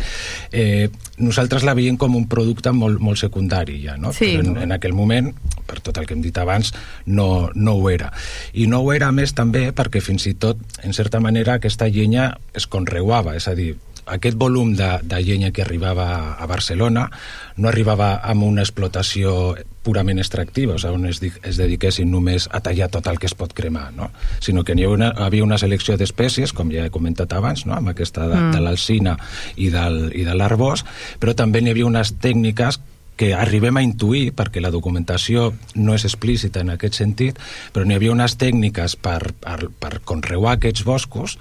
[0.53, 0.89] Eh,
[1.19, 4.15] nosaltres la veiem com un producte molt, molt secundari ja, no?
[4.17, 4.33] Sí.
[4.37, 5.33] Però en, en aquell moment,
[5.67, 6.73] per tot el que hem dit abans,
[7.07, 8.13] no, no ho era.
[8.55, 12.31] I no ho era més també perquè fins i tot, en certa manera, aquesta llenya
[12.57, 13.75] es conreuava, és a dir,
[14.07, 17.09] aquest volum de, de llenya que arribava a Barcelona
[17.57, 22.61] no arribava amb una explotació purament extractiva, o sigui, on es, es dediquessin només a
[22.65, 24.11] tallar tot el que es pot cremar, no?
[24.41, 27.77] sinó que n'hi havia una, havia una selecció d'espècies, com ja he comentat abans, no?
[27.79, 28.53] amb aquesta de, mm.
[28.57, 29.17] de l'alcina
[29.57, 30.85] i, del, i de l'arbós,
[31.21, 32.81] però també n'hi havia unes tècniques
[33.21, 37.41] que arribem a intuir, perquè la documentació no és explícita en aquest sentit,
[37.75, 41.37] però n'hi havia unes tècniques per, per, per conreuar aquests boscos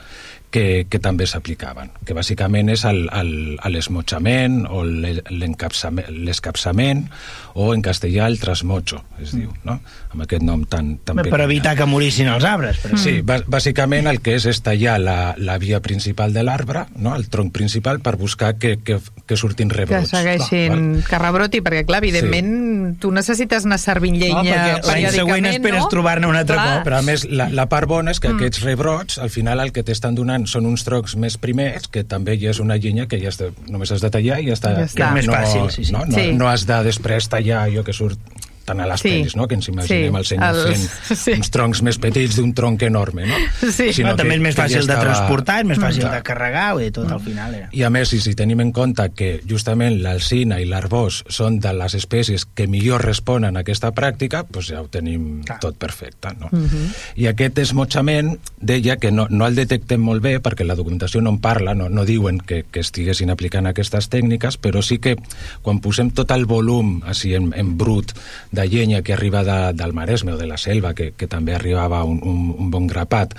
[0.52, 7.06] que, que també s'aplicaven, que bàsicament és l'esmotxament o l'escapçament
[7.60, 9.80] o en castellà el trasmocho, es diu, no?
[10.10, 12.80] amb aquest nom tan, tan per evitar que morissin els arbres.
[12.82, 12.98] Per.
[12.98, 17.14] Sí, bà- bàsicament el que és és tallar la, la via principal de l'arbre, no?
[17.20, 20.10] el tronc principal, per buscar que, que, que surtin Que rebrots.
[20.16, 21.04] segueixin, Val?
[21.10, 25.60] que rebroti, perquè, clar, evidentment, tu necessites anar servint No, llenya perquè l'any següent periòdicament,
[25.60, 25.90] esperes no?
[25.94, 26.78] trobar-ne un altre Clar.
[26.80, 26.88] cop.
[26.88, 28.40] Però a més, la, la part bona és que mm.
[28.40, 32.38] aquests rebrots, al final el que t'estan donant són uns troncs més primers, que també
[32.40, 34.74] ja és una llenya que ja està, només has de tallar i ja està.
[34.80, 35.12] Ja està.
[35.14, 35.94] Més no, fàcil, sí, sí.
[35.94, 36.32] No, no, Sí.
[36.40, 38.20] no has de després tallar allò que surt
[38.70, 39.10] tant a les Sí.
[39.10, 39.48] pel·lis, no?
[39.50, 40.20] que ens imaginem Sí.
[40.22, 41.32] el senyor Els- fent sí.
[41.40, 43.36] uns troncs més petits d'un tronc enorme, no?
[43.72, 43.90] Sí.
[44.04, 46.14] No, també és més fàcil de estava- transportar, és més fàcil Clar.
[46.20, 47.70] de carregar, vull dir, tot al final era...
[47.74, 51.74] I a més, i si tenim en compte que justament l'alcina i l'arbós són de
[51.74, 55.60] les espècies que millor responen a aquesta pràctica, doncs ja ho tenim Clar.
[55.64, 56.30] tot perfecte.
[56.40, 56.50] No?
[57.16, 61.32] I aquest esmotxament deia que no, no el detectem molt bé perquè la documentació no
[61.32, 65.16] en parla, no, no diuen que, que estiguessin aplicant aquestes tècniques, però sí que
[65.64, 68.14] quan posem tot el volum així en, en brut
[68.52, 72.04] de llenya que arriba de, del Maresme o de la selva, que, que també arribava
[72.04, 73.36] un, un, un bon grapat,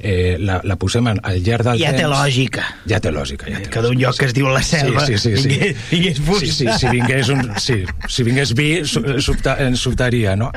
[0.00, 2.10] eh, la, la posem en- al llarg del Ja té temps...
[2.16, 2.64] lògica.
[2.88, 3.46] Ja té lògica.
[3.50, 5.48] Ja té Que d'un lloc que es diu la selva Sí, sí, sí, sí.
[5.48, 6.46] vingués, vingués fusta.
[6.46, 10.50] Sí, sí, si vingués, un, sí, si vingués vi, subta, ens sobtaria, no?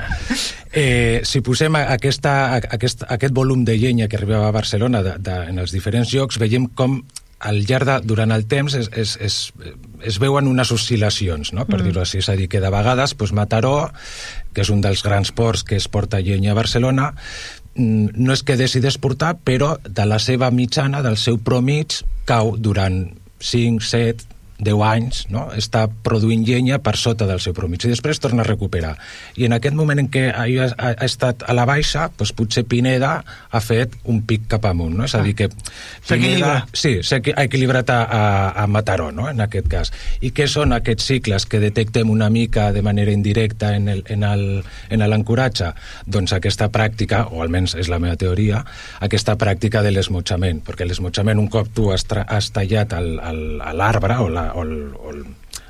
[0.72, 5.38] Eh, si posem aquesta, aquest, aquest volum de llenya que arribava a Barcelona de, de,
[5.51, 6.99] en els diferents llocs, veiem com
[7.39, 9.36] al llarg de, durant el temps es, es, es,
[10.06, 11.66] es veuen unes oscil·lacions, no?
[11.66, 11.88] per mm.
[11.88, 12.22] dir-ho així.
[12.22, 13.91] És a dir, que de vegades pues, Mataró,
[14.54, 17.12] que és un dels grans ports que es porta llenya a Barcelona,
[17.76, 22.56] mm, no és que deixi d'exportar, però de la seva mitjana, del seu promig, cau
[22.58, 23.06] durant
[23.39, 25.47] 5, 7, 10 anys, no?
[25.53, 28.95] està produint llenya per sota del seu promig i després torna a recuperar.
[29.38, 32.64] I en aquest moment en què ha, ha, ha estat a la baixa, doncs potser
[32.66, 35.05] Pineda ha fet un pic cap amunt, no?
[35.05, 35.49] És a dir, que
[36.08, 36.66] S'equilibra.
[36.74, 38.24] Sí, s'ha equi- ha equilibrat a, a,
[38.64, 39.91] a Mataró, no?, en aquest cas.
[40.22, 44.24] I què són aquests cicles que detectem una mica de manera indirecta en el- en
[44.24, 45.74] el- en l'ancoratge?
[46.05, 48.64] Doncs aquesta pràctica, o almenys és la meva teoria,
[48.99, 52.93] aquesta pràctica de l'esmotxament, perquè l'esmotxament, un cop tu has, has tallat
[53.74, 55.26] l'arbre o, la, o, el, o el,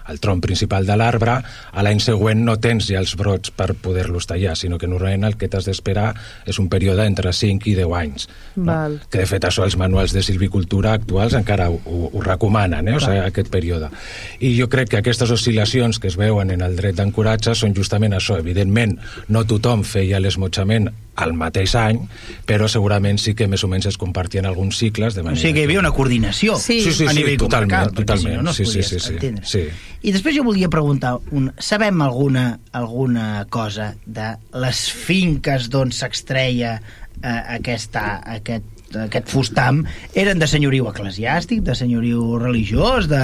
[0.08, 4.28] el tronc principal de l'arbre, a l'any següent no tens ja els brots per poder-los
[4.30, 6.10] tallar, sinó que normalment el que t'has d'esperar
[6.48, 8.28] és un període entre 5 i 10 anys.
[8.56, 8.72] No?
[8.72, 9.00] Val.
[9.12, 12.98] Que de fet això els manuals de silvicultura actuals encara ho, ho, ho recomanen, eh?
[12.98, 13.92] o sigui, aquest període.
[14.40, 18.16] I jo crec que aquestes oscil·lacions que es veuen en el dret d'ancoratge són justament
[18.18, 18.40] això.
[18.40, 18.98] Evidentment,
[19.34, 21.98] no tothom feia l'esmotxament al mateix any,
[22.46, 25.42] però segurament sí que més o menys es compartien alguns cicles de O manera...
[25.42, 26.80] sigui que hi havia una coordinació Sí.
[26.86, 28.34] Sí, sí, a sí, nivell totalment, comarcal, perquè totalment.
[28.34, 29.14] si no, no es Sí, sí, sí, sí.
[29.18, 29.46] entendre.
[29.50, 29.64] Sí.
[30.04, 34.30] I després jo volia preguntar, un, sabem alguna, alguna cosa de
[34.62, 36.76] les finques d'on s'extreia
[37.24, 39.82] eh, aquesta, aquest, aquest fustam
[40.14, 43.24] eren de senyoriu eclesiàstic, de senyoriu religiós, de,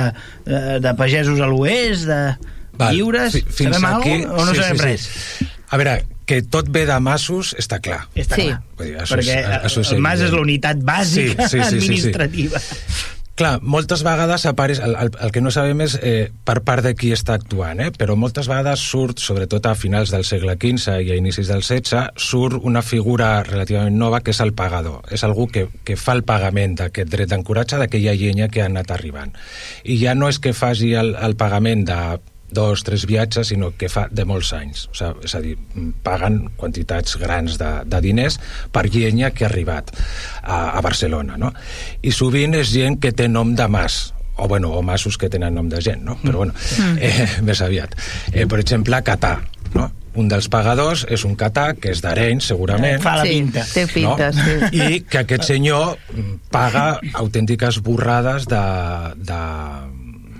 [0.49, 2.19] de, de pagesos a l'oest, de
[2.73, 3.37] Val, lliures?
[3.37, 5.01] fi- fins sabem aquí- alguna o no sí, sabem sí, res?
[5.37, 5.47] sí.
[5.69, 5.93] A veure,
[6.25, 8.07] que tot ve de massos està clar.
[8.15, 8.47] Està Sí.
[8.47, 8.61] clar.
[8.77, 11.63] Vull dir, això Perquè és- això és el mas és la unitat bàsica Sí, sí,
[11.63, 11.77] sí, sí, sí.
[11.77, 12.59] administrativa.
[13.35, 16.91] Clar, moltes vegades apareix, el, el, el que no sabem és eh, per part de
[16.93, 17.87] qui està actuant, eh?
[17.89, 22.11] però moltes vegades surt, sobretot a finals del segle XV i a inicis del XVI,
[22.15, 25.01] surt una figura relativament nova que és el pagador.
[25.09, 28.91] És algú que, que fa el pagament d'aquest dret d'ancoratge d'aquella llenya que ha anat
[28.93, 29.33] arribant.
[29.83, 31.99] I ja no és que faci el, el pagament de
[32.53, 34.87] dos, tres viatges, sinó que fa de molts anys.
[34.91, 35.55] O sigui, és a dir,
[36.05, 38.39] paguen quantitats grans de, de diners
[38.73, 39.93] per llenya que ha arribat
[40.41, 41.37] a, a Barcelona.
[41.41, 41.53] No?
[42.01, 45.53] I sovint és gent que té nom de mas, o, bueno, o masos que tenen
[45.55, 46.17] nom de gent, no?
[46.21, 46.55] però bueno,
[46.99, 47.97] eh, més aviat.
[48.31, 49.37] Eh, per exemple, Catà,
[49.73, 49.89] no?
[50.13, 53.63] Un dels pagadors és un catà, que és d'Arenys, segurament, Fa la sí, pinta.
[53.65, 54.43] Té pinta, no?
[54.45, 54.77] sí.
[54.77, 58.61] i que aquest senyor mm, paga autèntiques borrades de,
[59.17, 59.39] de,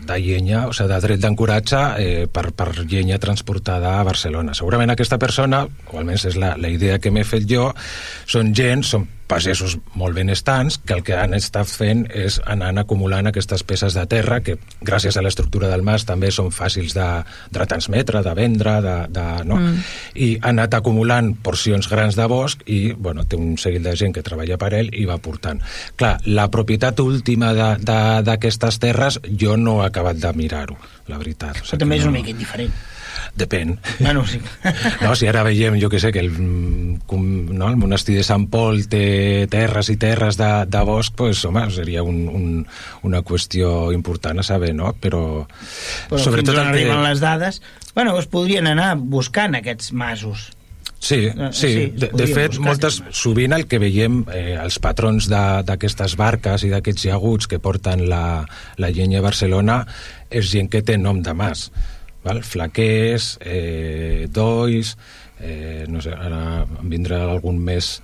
[0.07, 4.55] de llenya, o sigui, de dret d'ancoratge eh, per, per llenya transportada a Barcelona.
[4.57, 7.69] Segurament aquesta persona, o almenys és la, la idea que m'he fet jo,
[8.29, 13.27] són gent, són pagesos molt benestants que el que han estat fent és anant acumulant
[13.29, 17.07] aquestes peces de terra que gràcies a l'estructura del mas també són fàcils de,
[17.53, 19.57] de transmetre, de vendre, de, de, no?
[19.59, 19.81] Mm.
[20.15, 24.13] i ha anat acumulant porcions grans de bosc i bueno, té un seguit de gent
[24.13, 25.61] que treballa per ell i va portant.
[25.99, 30.77] Clar, la propietat última d'aquestes terres jo no he acabat de mirar-ho,
[31.09, 31.63] la veritat.
[31.63, 32.73] O sigui també que és una no- mica indiferent.
[33.35, 33.79] Depèn.
[33.99, 34.37] Bueno, sí.
[35.01, 38.83] No, si ara veiem, jo que sé, que el, no, el monestir de Sant Pol
[38.91, 42.67] té terres i terres de, de bosc, pues, home, seria un, un,
[43.01, 44.93] una qüestió important a saber, no?
[45.01, 45.23] Però,
[46.11, 46.83] Però sobretot fins on el que...
[46.83, 47.61] arriben les dades...
[47.95, 50.51] Bueno, es podrien anar buscant aquests masos.
[51.03, 51.67] Sí, Eh, sí.
[51.67, 56.63] sí, de, de fet, moltes, sovint el que veiem, eh, els patrons de- d'aquestes barques
[56.63, 58.45] i d'aquests llaguts que porten la,
[58.79, 59.81] la llenya a Barcelona
[60.31, 61.67] és gent que té nom de mas.
[62.23, 62.43] Val?
[62.47, 64.95] Flaquers, eh, dois,
[65.43, 67.97] eh, no sé, ara em vindrà algun més...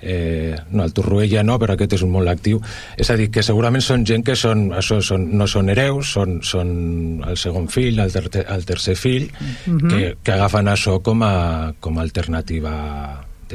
[0.00, 2.60] Eh, no, el Torroella no, però aquest és un molt actiu.
[2.96, 6.38] És a dir, que segurament són gent que són, això, són, no són hereus, són,
[6.46, 6.70] són
[7.28, 9.28] el segon fill, el, ter el tercer fill,
[9.66, 11.34] que, que agafen això com a,
[11.80, 12.72] com a alternativa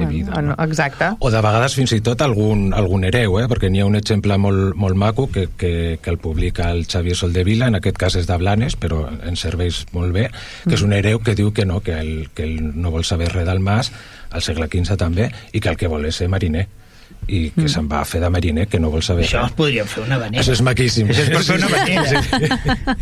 [0.04, 0.34] vida.
[0.34, 0.64] Bueno, no?
[0.66, 1.14] exacte.
[1.20, 3.48] O de vegades fins i tot algun, algun hereu, eh?
[3.48, 5.74] perquè n'hi ha un exemple molt, molt maco que, que,
[6.04, 9.86] que el publica el Xavier Soldevila, en aquest cas és de Blanes, però ens serveix
[9.96, 10.28] molt bé,
[10.66, 13.32] que és un hereu que diu que no, que ell, que ell no vol saber
[13.32, 13.94] res del mas,
[14.36, 16.68] al segle XV també, i que el que vol és ser mariner
[17.28, 17.72] i que mm.
[17.74, 19.52] se'n va a fer de mariner que no vol saber Això res.
[19.52, 20.44] es podríem fer una vanera.
[20.44, 21.08] Això és maquíssim.
[21.10, 22.06] Això és per fer una vanera.
[22.16, 22.96] Sí,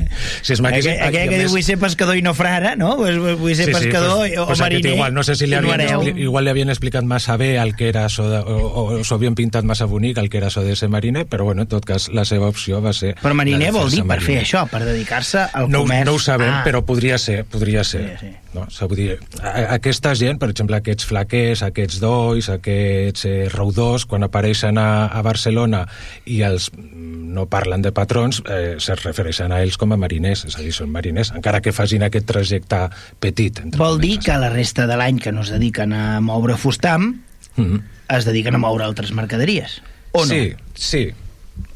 [0.43, 0.91] sí és maquíssim.
[0.93, 2.93] Aquell, aquell que diu vull ser pescador i no frare, no?
[2.99, 4.93] Pues, vull ser pescador pues, o pues mariner.
[4.95, 8.07] Igual, no sé si li havien, igual li havien explicat massa bé el que era
[8.09, 10.89] so de, o, o s'ho havien pintat massa bonic el que era so de ser
[10.89, 13.15] mariner, però bueno, en tot cas la seva opció va ser...
[13.21, 14.45] Però mariner vol dir fer-se per fer mariner.
[14.47, 16.05] això, per dedicar-se al no, comerç.
[16.07, 16.63] no ho sabem, Ah.
[16.65, 18.17] però podria ser, podria ser.
[18.19, 18.33] Sí, sí.
[18.53, 18.67] No?
[18.95, 24.77] Dir, a- aquesta gent, per exemple, aquests flaquers, aquests dois, aquests eh, raudors, quan apareixen
[24.77, 25.87] a, a Barcelona
[26.29, 30.45] i els mm, no parlen de patrons, eh, se refereixen a ells com a mariners,
[30.45, 32.83] és a dir, són mariners, encara que facin aquest trajecte
[33.19, 33.59] petit.
[33.63, 37.23] entre Vol dir que la resta de l'any que no es dediquen a moure fustam
[37.55, 37.81] Mm.
[38.09, 39.81] es dediquen a moure altres mercaderies.
[40.11, 40.29] O no?
[40.33, 41.07] Sí, sí.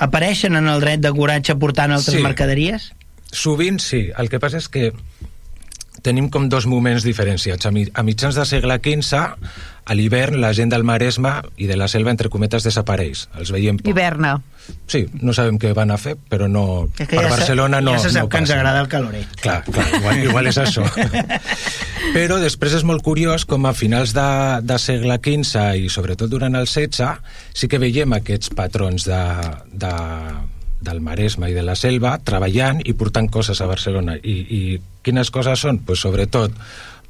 [0.01, 2.23] Apareixen en el dret de coratge portant altres Sí.
[2.23, 2.91] mercaderies?
[3.31, 4.09] Sovint sí.
[4.17, 4.91] El que passa és que
[6.03, 7.65] tenim com dos moments diferenciats.
[7.65, 9.21] A, mi, a mitjans del segle XV,
[9.87, 13.27] a l'hivern, la gent del Maresme i de la selva, entre cometes, desapareix.
[13.39, 13.89] Els veiem poc.
[13.93, 14.35] Hiverna.
[14.91, 16.89] Sí, no sabem què van a fer, però no...
[16.97, 19.37] És que per ja Barcelona no ja se sap no que ens agrada el caloret.
[19.39, 20.83] Clar, clar igual, igual és això.
[22.13, 24.27] Però després és molt curiós com a finals de,
[24.63, 27.17] de segle XV i sobretot durant el XVI
[27.55, 29.21] sí que veiem aquests patrons de,
[29.73, 29.93] de,
[30.87, 34.17] del Maresme i de la Selva treballant i portant coses a Barcelona.
[34.21, 34.61] I, i
[35.07, 35.79] quines coses són?
[35.87, 36.53] Pues sobretot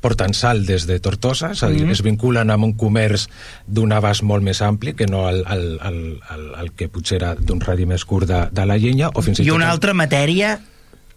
[0.02, 1.92] porten sal des de Tortosa, és a dir, mm -hmm.
[1.98, 3.28] es vinculen amb un comerç
[3.66, 5.98] d'un abast molt més ampli que no el, el, el,
[6.36, 9.40] el, el que potser era d'un radi més curt de, de la llenya o fins
[9.40, 10.60] i, I tot una el- altra matèria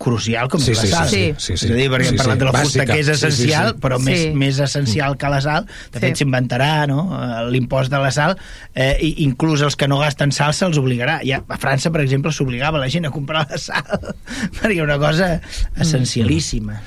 [0.01, 1.09] crucial com Sí, és la sí, sal.
[1.11, 2.86] sí, sí, sí, És a dir, perquè sí, hem parlat sí, de la fusta, bàsica.
[2.94, 3.26] que és Sí, sí, sí.
[3.26, 4.05] essencial, però Sí.
[4.07, 5.66] més, més essencial que la sal.
[5.92, 6.24] De fet, Sí.
[6.24, 7.03] s'inventarà no?
[7.20, 8.36] eh, l'impost de la sal,
[8.74, 11.20] eh, i inclús els que no gasten sal se'ls obligarà.
[11.22, 13.84] Ja, a França, per exemple, s'obligava la gent a comprar la sal,
[14.62, 15.40] perquè una cosa
[15.76, 16.80] essencialíssima.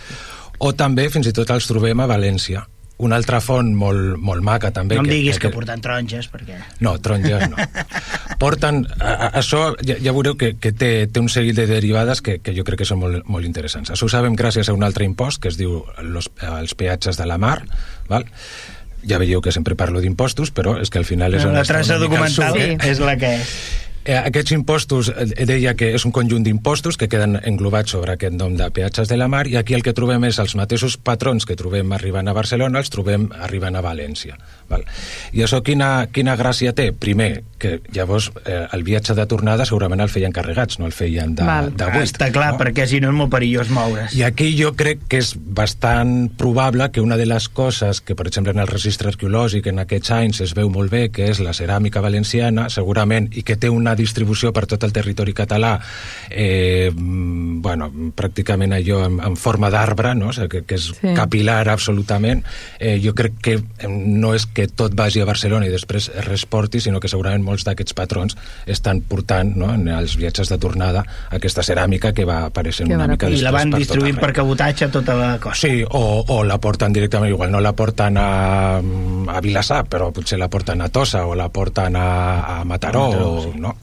[0.63, 2.65] o també fins i tot els trobem a València
[3.03, 6.59] una altra font molt, molt maca també No em diguis que que porten taronges, perquè...
[6.85, 7.57] no, taronges no
[8.43, 12.23] porten, a, a, això ja, ja veureu que, que té, té un seguit de derivades
[12.25, 14.85] que, que jo crec que són molt, molt interessants això ho sabem gràcies a un
[14.87, 17.59] altre impost que es diu los, els peatges de la mar
[18.09, 18.27] val?
[19.03, 21.99] ja veieu que sempre parlo d'impostos però és que al final és on La traça
[22.01, 22.77] documental suc, eh?
[22.91, 23.55] és la que és.
[24.05, 28.33] Eh, aquests impostos, eh, deia que és un conjunt d'impostos que queden englobats sobre aquest
[28.35, 31.45] nom de peatges de la mar i aquí el que trobem és els mateixos patrons
[31.47, 34.35] que trobem arribant a Barcelona, els trobem arribant a València.
[34.67, 34.83] Val?
[35.31, 36.89] I això quina, quina gràcia té?
[36.91, 41.35] Primer, que llavors eh, el viatge de tornada segurament el feien carregats, no el feien
[41.35, 41.71] de, Val.
[41.71, 42.09] de Ah, buit.
[42.09, 42.59] Està clar, no?
[42.59, 44.15] perquè si no és molt perillós moure's.
[44.19, 48.27] I aquí jo crec que és bastant probable que una de les coses que, per
[48.27, 51.55] exemple, en el registre arqueològic en aquests anys es veu molt bé, que és la
[51.55, 55.79] ceràmica valenciana, segurament, i que té una distribució per tot el territori català,
[56.29, 60.29] eh, bueno, pràcticament allò en, en forma d'arbre, no?
[60.29, 61.13] o sigui, que, que és Sí.
[61.15, 62.43] capilar absolutament,
[62.79, 66.25] eh, jo crec que eh, no és que tot vagi a Barcelona i després es
[66.25, 68.37] resporti, sinó que segurament molts d'aquests patrons
[68.67, 73.07] estan portant no, en els viatges de tornada aquesta ceràmica que va apareixent Que una
[73.07, 75.55] mica I la després van per distribuint per cabotatge tota la cosa.
[75.67, 80.39] Sí, o, o la porten directament, igual no la porten a, a Vilassar, però potser
[80.39, 83.59] la porten a Tossa o la porten a, a Mataró, A Mataró, o, sí.
[83.59, 83.75] no?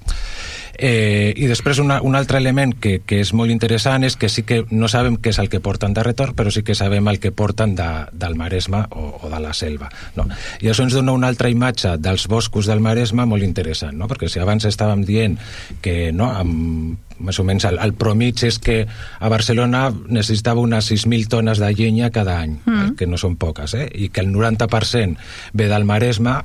[0.83, 4.47] Eh, I després una, un altre element que, que és molt interessant és que sí
[4.49, 7.21] que no sabem què és el que porten de retorn, però sí que sabem el
[7.21, 9.91] que porten de, del Maresme o, o de la selva.
[10.17, 10.25] No?
[10.65, 14.09] I això ens dona una altra imatge dels boscos del Maresme molt interessant, no?
[14.09, 15.37] perquè si abans estàvem dient
[15.85, 20.91] que no, amb, més o menys el, el promig és que a Barcelona necessitava unes
[20.93, 22.81] 6.000 tones de llenya cada any, mm.
[22.81, 23.87] eh, que no són poques, eh?
[23.93, 25.21] i que el 90%
[25.55, 26.37] ve del Maresme,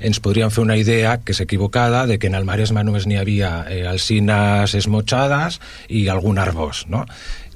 [0.00, 3.20] ens podríem fer una idea que és equivocada de que en el Maresme només n'hi
[3.20, 7.06] havia eh, alcines esmotxades i algun arbós, no?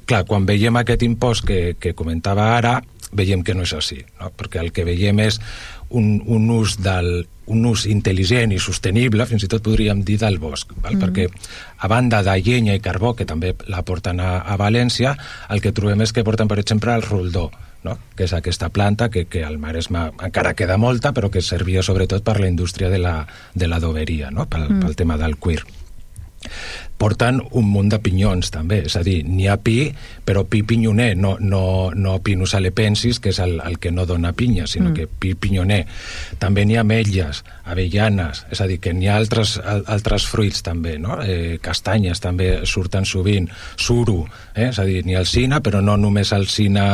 [0.04, 2.74] Clar, quan veiem aquest impost que, que comentava ara,
[3.14, 4.32] veiem que no és així, no?
[4.36, 5.40] perquè el que veiem és
[5.90, 10.38] un, un ús del un ús intel·ligent i sostenible, fins i tot podríem dir del
[10.40, 10.96] bosc, val?
[10.96, 11.02] mm.
[11.02, 11.26] perquè
[11.84, 15.14] a banda de llenya i carbó, que també la porten a, a València,
[15.52, 17.50] el que trobem és que porten, per exemple, el roldó,
[17.84, 17.98] no?
[18.16, 22.24] que és aquesta planta que, que al Maresme encara queda molta, però que servia sobretot
[22.24, 23.18] per la indústria de la,
[23.52, 24.48] de la doberia, no?
[24.48, 24.84] pel, mm.
[24.86, 25.66] pel tema del cuir
[26.98, 29.78] porten un munt de pinyons també, és a dir, n'hi ha pi
[30.24, 34.32] però pi pinyoner, no, no, no pinus alepensis, que és el, el que no dona
[34.32, 34.94] pinya, sinó mm.
[34.96, 35.82] que pi pinyoner
[36.40, 40.96] també n'hi ha ametlles, avellanes és a dir, que n'hi ha altres, altres fruits també,
[41.00, 41.18] no?
[41.22, 44.22] eh, castanyes també surten sovint, suro
[44.54, 44.70] eh?
[44.70, 46.86] és a dir, n'hi ha alcina, però no només alcina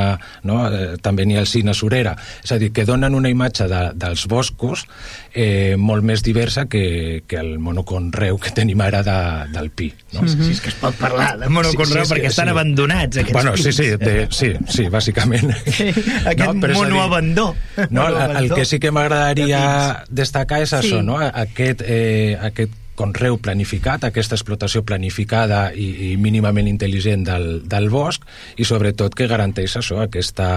[0.49, 0.63] no?
[0.67, 4.27] eh, també n'hi ha alcina surera, és a dir, que donen una imatge de, dels
[4.31, 4.87] boscos
[5.35, 9.21] eh, molt més diversa que, que el monoconreu que tenim ara de,
[9.55, 9.90] del pi.
[10.13, 10.23] No?
[10.23, 10.45] Mm -hmm.
[10.45, 12.51] Si és que es pot parlar de monoconreu sí, sí, perquè estan sí.
[12.51, 15.55] abandonats aquests bueno, sí, sí, de, sí, sí, bàsicament.
[15.81, 15.89] Sí,
[16.27, 17.57] aquest no, monoabandó.
[17.91, 21.07] No, el, el que sí que m'agradaria destacar és això, sí.
[21.07, 21.19] no?
[21.19, 28.27] aquest, eh, aquest conreu planificat, aquesta explotació planificada i, i mínimament intel·ligent del, del bosc
[28.61, 30.49] i sobretot que garanteix això, aquesta,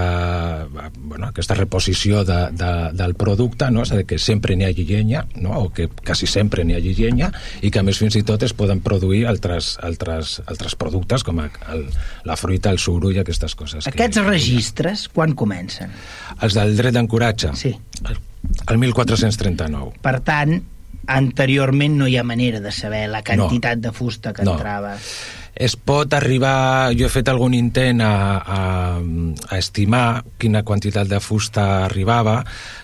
[0.98, 3.86] bueno, aquesta reposició de, de, del producte, no?
[3.88, 5.56] és a dir, que sempre n'hi hagi llenya, no?
[5.64, 7.32] o que quasi sempre n'hi hagi llenya
[7.62, 11.40] i que a més fins i tot es poden produir altres, altres, altres productes com
[11.46, 11.88] el,
[12.28, 13.88] la fruita, el suro i aquestes coses.
[13.88, 15.94] Aquests que, registres, quan comencen?
[16.42, 17.56] Els del dret d'ancoratge?
[17.60, 17.74] Sí.
[18.04, 18.20] El,
[18.68, 19.94] el 1439.
[20.04, 20.58] Per tant,
[21.08, 23.90] anteriorment no hi ha manera de saber la quantitat no.
[23.90, 24.58] de fusta que no.
[24.58, 24.98] entrava
[25.54, 28.62] es pot arribar, jo he fet algun intent a, a,
[28.98, 32.40] a estimar quina quantitat de fusta arribava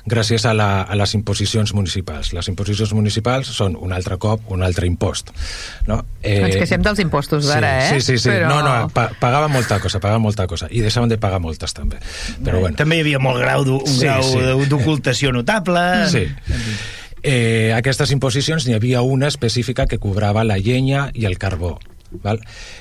[0.10, 2.32] gràcies a, la, a les imposicions municipals.
[2.38, 5.34] Les imposicions municipals són un altre cop un altre impost.
[5.90, 6.04] No?
[6.22, 8.02] Eh, Ens queixem dels impostos d'ara, sí, eh?
[8.02, 8.30] Sí, sí, sí.
[8.36, 8.54] Però...
[8.54, 10.70] No, no, pa, pagava molta cosa, pagava molta cosa.
[10.70, 11.98] I deixaven de pagar moltes, també.
[12.38, 12.78] Però, bueno.
[12.78, 14.70] També hi havia molt grau un sí, grau sí.
[14.70, 15.86] d'ocultació notable.
[16.14, 16.28] Sí
[17.24, 21.78] eh, aquestes imposicions n'hi havia una específica que cobrava la llenya i el carbó.
[22.24, 22.40] Val?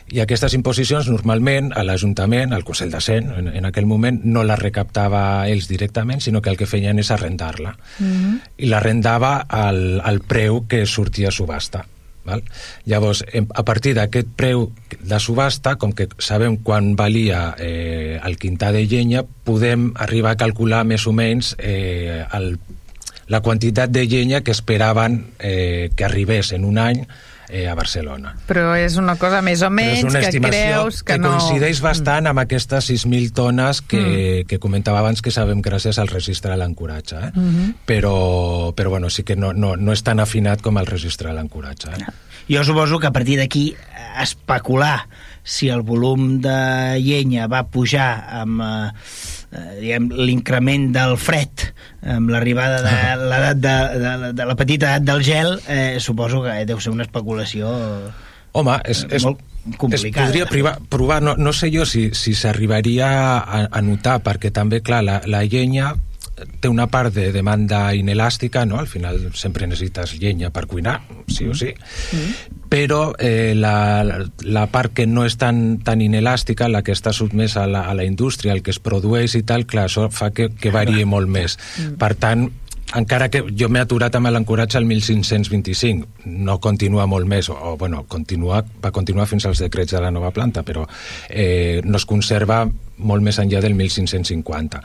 [0.09, 4.45] I aquestes imposicions normalment a l'Ajuntament, al Consell de Cent, en, en aquell moment no
[4.47, 7.77] la recaptava ells directament, sinó que el que feien és arrendar-la.
[7.99, 8.41] Mm -hmm.
[8.57, 11.85] I l'arrendava al, al preu que sortia a subhasta.
[12.25, 12.43] Val?
[12.85, 13.25] Llavors,
[13.55, 18.87] a partir d'aquest preu de subhasta, com que sabem quan valia eh, el quintar de
[18.87, 22.59] llenya, podem arribar a calcular més o menys eh, el
[23.29, 27.05] la quantitat de llenya que esperaven eh, que arribés en un any
[27.49, 28.35] eh, a Barcelona.
[28.49, 31.35] Però és una cosa més o menys que creus que, que no...
[31.35, 34.49] coincideix bastant amb aquestes 6.000 tones que, mm.
[34.51, 37.17] que comentava abans que sabem gràcies al registre de l'ancoratge.
[37.17, 37.31] Eh?
[37.35, 37.75] Mm -hmm.
[37.87, 41.35] però, però bueno, sí que no, no, no és tan afinat com el registre de
[41.35, 41.89] l'ancoratge.
[41.89, 42.07] Eh?
[42.49, 43.77] Jo suposo que a partir d'aquí
[44.21, 45.09] especular
[45.43, 48.93] si el volum de llenya va pujar amb eh,
[49.53, 51.69] eh, l'increment del fred
[52.03, 52.95] amb l'arribada de
[53.33, 57.07] l'edat de, de, de la petita edat del gel eh, suposo que deu ser una
[57.07, 57.71] especulació
[58.59, 59.43] Home, és, és, molt
[59.77, 60.25] complicada.
[60.25, 63.13] Es podria provar, provar no, no sé jo si s'arribaria si
[63.45, 65.93] a, a notar, perquè també, clar, la, la llenya
[66.61, 68.79] té una part de demanda inelàstica, no?
[68.79, 72.63] al final sempre necessites llenya per cuinar, sí o sí, mm.
[72.71, 74.05] però eh, la,
[74.45, 77.97] la part que no és tan, tan inelàstica, la que està sotmesa a la, a
[77.99, 81.31] la indústria, el que es produeix i tal, clar, això fa que, que variï molt
[81.31, 81.59] més.
[81.79, 82.01] Mm.
[82.01, 82.49] Per tant,
[82.97, 87.77] encara que jo m'he aturat amb l'encoratge al 1525, no continua molt més, o, o
[87.77, 90.87] bueno, continua, va continuar fins als decrets de la nova planta, però
[91.29, 92.65] eh, no es conserva
[92.99, 94.83] molt més enllà del 1550.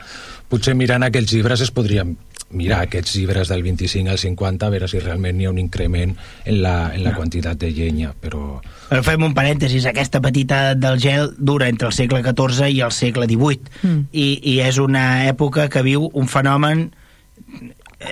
[0.50, 2.16] Potser mirant aquells llibres es podrien
[2.54, 6.14] mirar aquests llibres del 25 al 50 a veure si realment hi ha un increment
[6.44, 7.18] en la, en la no.
[7.18, 8.60] quantitat de llenya, però...
[8.88, 12.92] Però fem un parèntesis, aquesta petita del gel dura entre el segle XIV i el
[12.94, 14.02] segle XVIII, mm.
[14.12, 16.86] i, i és una època que viu un fenomen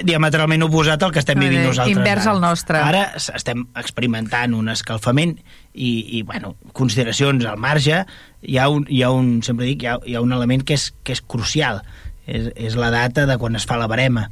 [0.03, 1.99] diametralment oposat al que estem vivint nosaltres.
[1.99, 2.81] Invers al nostre.
[2.81, 5.37] Ara estem experimentant un escalfament
[5.75, 8.05] i, i bueno, consideracions al marge,
[8.43, 10.77] hi ha un, hi ha un sempre dic, hi ha, hi ha un element que
[10.79, 11.83] és, que és crucial,
[12.27, 14.29] és, és la data de quan es fa la barema.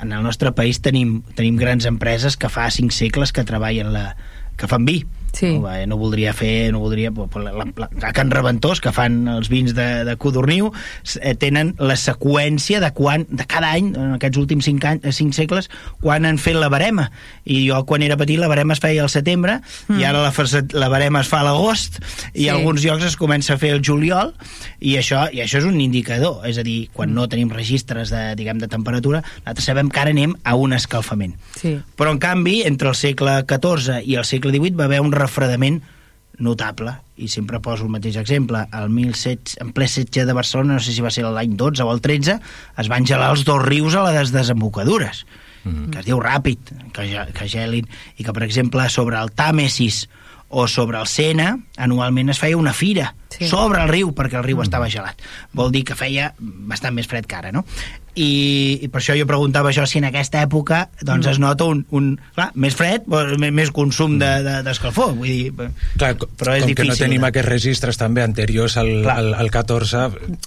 [0.00, 4.14] En el nostre país tenim, tenim grans empreses que fa cinc segles que treballen la,
[4.56, 5.02] que fan vi,
[5.32, 5.52] Sí.
[5.58, 7.10] No, no voldria fer, no voldria...
[7.10, 10.70] La, la, la, a Can Reventós, que fan els vins de, de Codorniu,
[11.20, 15.14] eh, tenen la seqüència de quan, de cada any, en aquests últims cinc, anys, eh,
[15.14, 15.70] cinc segles,
[16.02, 17.08] quan han fet la barema.
[17.44, 20.00] I jo, quan era petit, la barema es feia al setembre, mm.
[20.00, 22.00] i ara la, la barema es fa a l'agost,
[22.34, 22.50] i sí.
[22.52, 24.34] alguns llocs es comença a fer el juliol,
[24.80, 26.42] i això, i això és un indicador.
[26.48, 27.18] És a dir, quan mm.
[27.18, 31.36] no tenim registres de, diguem, de temperatura, nosaltres sabem que ara anem a un escalfament.
[31.56, 31.76] Sí.
[31.96, 35.82] Però, en canvi, entre el segle XIV i el segle XVIII va haver un refredament
[36.40, 40.82] notable i sempre poso el mateix exemple el 17, en ple setge de Barcelona no
[40.82, 42.38] sé si va ser l'any 12 o el 13
[42.80, 45.26] es van gelar els dos rius a les desembocadures
[45.64, 45.90] mm -hmm.
[45.90, 46.58] que es diu ràpid
[46.92, 47.04] que,
[47.36, 50.08] que gelin i que per exemple sobre el Tàmesis
[50.48, 53.29] o sobre el Sena anualment es feia una fira Sí.
[53.30, 53.48] Sí.
[53.48, 54.68] sobre el riu, perquè el riu mm.
[54.68, 55.20] estava gelat.
[55.56, 57.64] Vol dir que feia bastant més fred que ara, no?
[58.10, 61.30] I, i per això jo preguntava això si en aquesta època doncs mm.
[61.30, 65.68] es nota un, un clar, més fred, més, més consum d'escalfor de, de, vull dir,
[65.94, 66.74] clar, però és com difícil.
[66.74, 67.30] que no tenim de...
[67.30, 70.02] aquests registres també anteriors al, al, al 14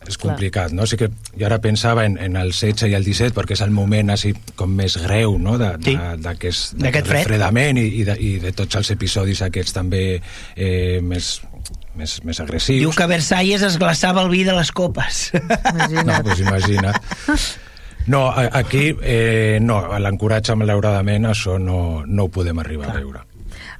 [0.10, 0.76] és complicat, clar.
[0.76, 0.84] no?
[0.84, 3.64] O sigui que jo ara pensava en, en el 16 i el 17 perquè és
[3.64, 5.56] el moment així com més greu no?
[5.56, 6.92] d'aquest sí.
[7.08, 11.38] refredament i, i, de, i de tots els episodis aquests també eh, més
[12.00, 12.80] més, més agressius.
[12.82, 15.30] Diu que a Versalles es glaçava el vi de les copes.
[15.34, 16.08] Imagina't.
[16.08, 16.98] No, pues imagina't.
[18.06, 22.98] No, aquí eh, no, a l'encoratge, malauradament, això no, no ho podem arribar Clar.
[22.98, 23.22] a veure.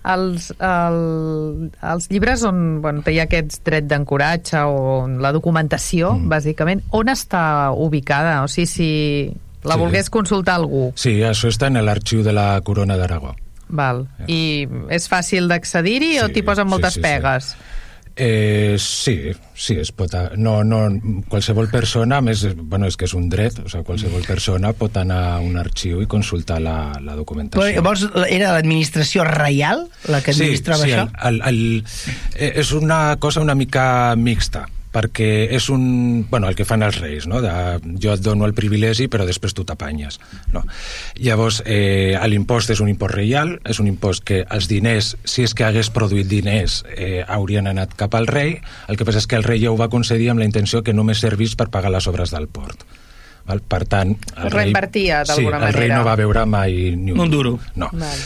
[0.04, 6.32] Els, el, els llibres on bueno, hi ha aquest dret d'encoratge o la documentació, mm.
[6.32, 7.44] bàsicament, on està
[7.76, 8.42] ubicada?
[8.44, 8.90] O sigui, si
[9.64, 9.80] la sí.
[9.80, 10.90] volgués consultar algú.
[11.00, 13.36] Sí, això està en l'arxiu de la Corona d'Aragó.
[13.74, 14.04] Val.
[14.30, 17.54] I és fàcil d'accedir-hi sí, o t'hi posen moltes sí, sí, pegues?
[17.56, 17.72] Sí.
[18.16, 20.14] Eh, sí, sí, es pot...
[20.38, 20.84] No, no,
[21.32, 25.22] qualsevol persona, més, bueno, és que és un dret, o sigui, qualsevol persona pot anar
[25.32, 27.64] a un arxiu i consultar la, la documentació.
[27.64, 31.10] Però llavors era l'administració reial la que administrava sí, sí, això?
[31.26, 36.28] El, el, el, eh, és una cosa una mica mixta perquè és un...
[36.30, 37.42] Bueno, el que fan els reis, no?
[37.44, 37.52] De,
[38.02, 40.20] jo et dono el privilegi, però després tu t'apanyes.
[40.54, 40.64] No?
[41.18, 45.54] Llavors, eh, l'impost és un impost reial, és un impost que els diners, si és
[45.58, 49.40] que hagués produït diners, eh, haurien anat cap al rei, el que passa és que
[49.40, 52.08] el rei ja ho va concedir amb la intenció que només servís per pagar les
[52.08, 52.86] obres del port.
[53.44, 53.60] Val?
[53.60, 55.72] Per tant, el, el reinvertia d'alguna sí, manera.
[55.72, 57.58] Sí, el rei no va veure mai ni un, un duro.
[57.76, 57.90] No.
[57.92, 58.22] Val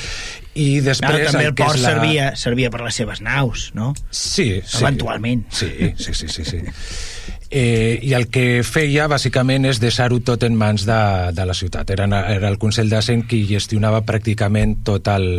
[0.58, 1.06] i després...
[1.06, 1.94] Claro, també el, el port la...
[1.94, 3.94] servia, servia per les seves naus, no?
[4.10, 4.82] Sí, sí.
[4.82, 5.46] Eventualment.
[5.54, 6.46] Sí, sí, sí, sí.
[6.48, 6.64] sí.
[7.50, 11.00] Eh, I el que feia, bàsicament, és deixar-ho tot en mans de,
[11.38, 11.94] de la ciutat.
[11.96, 15.30] Era, era el Consell de Cent qui gestionava pràcticament tot el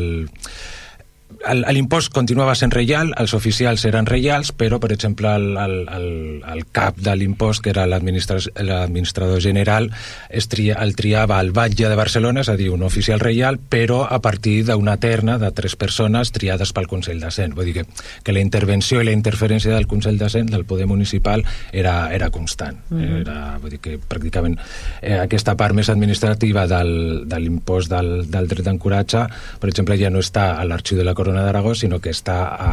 [1.54, 6.08] l'impost continuava sent reial, els oficials eren reials, però, per exemple, el, el, el,
[6.52, 9.90] el cap de l'impost, que era l'administrador general,
[10.28, 14.04] es tria, el triava el batlle de Barcelona, és a dir, un oficial reial, però
[14.04, 17.54] a partir d'una terna de tres persones triades pel Consell de Cent.
[17.56, 17.86] Vull dir que,
[18.24, 22.30] que la intervenció i la interferència del Consell de Cent, del poder municipal, era, era
[22.30, 22.78] constant.
[22.90, 23.20] Mm -hmm.
[23.20, 24.58] era, vull dir que pràcticament
[25.02, 29.26] eh, aquesta part més administrativa del, de l'impost del, del dret d'encoratge,
[29.60, 32.70] per exemple, ja no està a l'arxiu de la Corona d'Aragó, sinó que està a,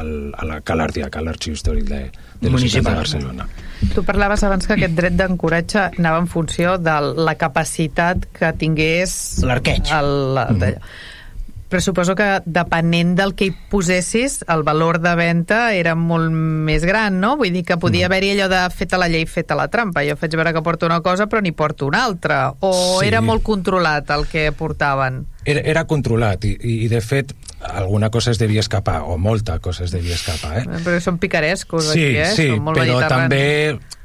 [0.00, 2.02] a, a la Calardia, que a l'Arxiu Històric de,
[2.40, 3.48] de la ciutat de Barcelona.
[3.94, 9.16] Tu parlaves abans que aquest dret d'encoratge anava en funció de la capacitat que tingués...
[9.46, 9.90] L'arqueig.
[9.90, 11.10] El, mm -hmm
[11.72, 16.84] però suposo que depenent del que hi posessis, el valor de venda era molt més
[16.84, 17.30] gran, no?
[17.40, 18.10] Vull dir que podia mm.
[18.10, 20.02] haver-hi allò de feta la llei, feta la trampa.
[20.04, 22.42] Jo faig veure que porto una cosa però n'hi porto una altra.
[22.60, 23.08] O sí.
[23.08, 25.22] era molt controlat el que portaven?
[25.48, 27.32] Era, era controlat i, i, de fet
[27.72, 30.60] alguna cosa es devia escapar, o molta cosa es devia escapar.
[30.60, 30.84] Eh?
[30.84, 32.30] Però són picarescos sí, aquí, eh?
[32.36, 33.44] Sí, són molt però també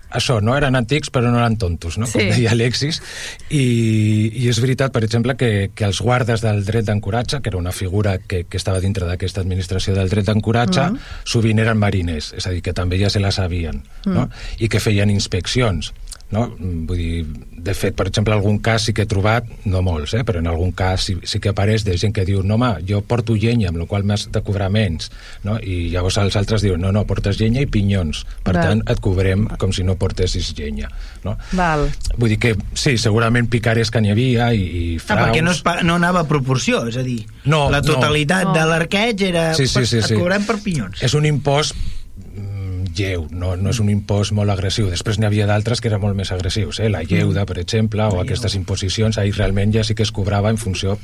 [0.09, 0.55] això, no?
[0.57, 2.07] Eren antics però no eren tontos, no?
[2.07, 2.19] Sí.
[2.19, 3.01] Com deia Alexis.
[3.49, 3.63] I,
[4.43, 7.75] I és veritat, per exemple, que, que els guardes del dret d'encoratge, que era una
[7.75, 11.13] figura que, que estava dintre d'aquesta administració del dret d'encoratge, mm.
[11.27, 14.13] sovint eren mariners, és a dir, que també ja se la sabien, mm.
[14.13, 14.27] no?
[14.59, 15.93] I que feien inspeccions
[16.31, 16.43] no?
[16.59, 17.25] Vull dir,
[17.67, 20.49] de fet, per exemple, algun cas sí que he trobat, no molts, eh, però en
[20.51, 23.71] algun cas sí, sí que apareix de gent que diu no, home, jo porto llenya,
[23.71, 25.11] amb la qual m'has de cobrar menys,
[25.47, 25.57] no?
[25.59, 28.63] i llavors els altres diuen no, no, portes llenya i pinyons, per Val.
[28.63, 30.91] tant et cobrem com si no portessis llenya.
[31.23, 31.37] No?
[31.57, 31.87] Val.
[32.17, 35.17] Vull dir que, sí, segurament picares que n'hi havia i, i fraus...
[35.17, 38.57] Ah, perquè no, es, no anava a proporció, és a dir, no, la totalitat no.
[38.57, 39.49] de l'arqueig era...
[39.57, 40.13] Sí, sí, sí, sí.
[40.13, 41.03] et cobrem per pinyons.
[41.07, 41.75] És un impost
[42.97, 44.89] lleu, no, no és un impost molt agressiu.
[44.91, 46.89] Després n'hi havia d'altres que eren molt més agressius, eh?
[46.93, 50.57] la lleuda, per exemple, o aquestes imposicions, ahir realment ja sí que es cobrava en
[50.57, 50.97] funció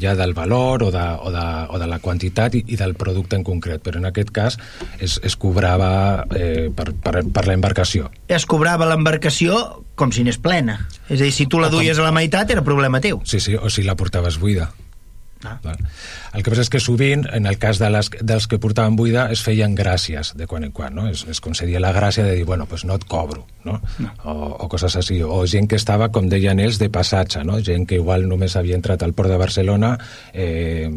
[0.00, 3.38] ja del valor o de, o de, o de la quantitat i, i del producte
[3.38, 4.58] en concret, però en aquest cas
[5.00, 8.12] es, es cobrava eh, per, per, per l'embarcació.
[8.28, 10.78] Es cobrava l'embarcació com si n'és plena.
[11.08, 13.22] És a dir, si tu la duies a la meitat era problema teu.
[13.26, 14.70] Sí, sí, o si la portaves buida.
[15.44, 15.58] Ah.
[16.34, 19.28] El que passa és que sovint, en el cas de les, dels que portaven buida,
[19.30, 21.06] es feien gràcies de quan en quan, no?
[21.10, 23.78] Es, es concedia la gràcia de dir, bueno, pues no et cobro, no?
[24.02, 24.12] no.
[24.24, 24.34] O,
[24.64, 25.20] o coses així.
[25.22, 27.60] O gent que estava, com deien ells, de passatge, no?
[27.62, 29.94] Gent que igual només havia entrat al port de Barcelona,
[30.32, 30.88] eh,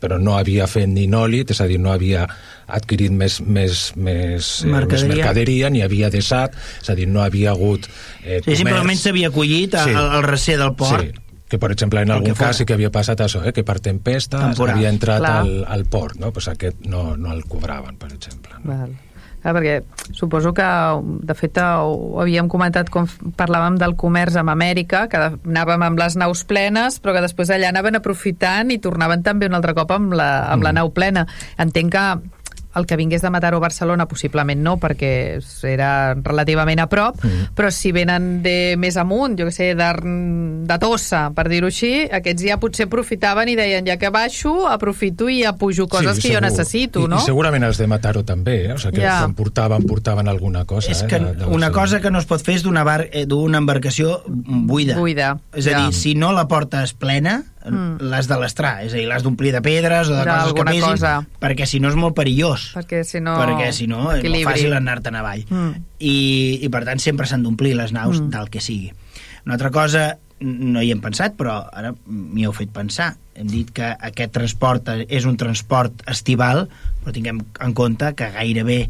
[0.00, 2.26] però no havia fet ni nòlit, és a dir, no havia
[2.66, 5.06] adquirit més, més, més, mercaderia.
[5.06, 7.86] Eh, més mercaderia, ni havia desat, és a dir, no havia hagut
[8.24, 9.94] eh, sí, simplement s'havia acollit sí.
[9.94, 11.06] al, al recer del port.
[11.06, 13.78] Sí que per exemple en algun cas sí que havia passat això, eh, que per
[13.80, 14.76] tempesta Temporal.
[14.76, 16.32] havia entrat al, al port, no?
[16.32, 18.60] pues aquest no, no el cobraven, per exemple.
[18.60, 18.72] No?
[18.72, 18.96] Val.
[19.38, 19.74] Clar, perquè
[20.12, 20.66] suposo que,
[21.24, 23.06] de fet, ho havíem comentat quan
[23.38, 27.70] parlàvem del comerç amb Amèrica, que anàvem amb les naus plenes, però que després allà
[27.70, 30.66] anaven aprofitant i tornaven també un altre cop amb la, amb mm.
[30.66, 31.24] la nau plena.
[31.56, 32.04] Entenc que
[32.76, 37.54] el que vingués de Mataró a Barcelona possiblement no, perquè era relativament a prop, mm.
[37.56, 39.88] però si venen de més amunt, jo que sé, de,
[40.68, 45.28] de Tossa, per dir-ho així, aquests ja potser aprofitaven i deien, ja que baixo, aprofito
[45.32, 46.46] i ja pujo coses Sí, que jo segur.
[46.50, 47.18] necessito, I, no?
[47.18, 48.72] I segurament els de Mataró també, eh?
[48.74, 49.18] o sigui que Ja.
[49.24, 50.90] quan portaven, portaven alguna cosa.
[50.92, 53.08] És eh, que de- de una cosa que no es pot fer és d'una bar-
[53.12, 54.96] eh, d'una embarcació buida.
[54.98, 55.84] Buida, És a ja.
[55.86, 57.96] dir, si no la portes plena, Mm.
[58.10, 58.84] l'has de l'estrar.
[58.86, 61.14] És a dir, l'has d'omplir de pedres o de coses que pesin, cosa.
[61.40, 62.70] perquè si no és molt perillós.
[62.78, 63.34] Perquè si no...
[63.40, 65.44] perquè si no és molt fàcil anar-te'n avall.
[65.50, 65.74] Mm.
[65.98, 66.16] I,
[66.62, 68.30] I per tant sempre s'han d'omplir les naus Mm.
[68.30, 68.92] del que sigui.
[69.44, 73.14] Una altra cosa, no hi hem pensat, però ara m'hi heu fet pensar.
[73.34, 76.68] Hem dit que aquest transport és un transport estival,
[77.02, 78.88] però tinguem en compte que gairebé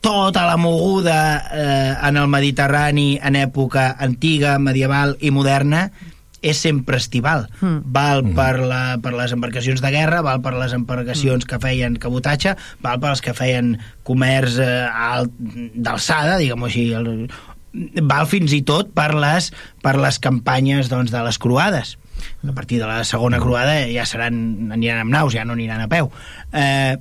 [0.00, 1.18] tota la moguda
[1.52, 5.90] eh, en el Mediterrani en època antiga, medieval i moderna
[6.46, 7.48] és sempre estival.
[7.58, 7.80] Mm.
[7.96, 12.54] Val per, la, per les embarcacions de guerra, val per les embarcacions que feien cabotatge,
[12.84, 13.74] val per les que feien
[14.06, 15.34] comerç eh, alt-
[15.74, 17.10] d'alçada, diguem-ho així, el,
[18.08, 19.50] val fins i tot per les,
[19.82, 21.96] per les campanyes doncs, de les croades.
[22.46, 25.88] A partir de la segona croada ja seran, aniran amb naus, ja no aniran a
[25.90, 26.08] peu.
[26.56, 26.96] Eh,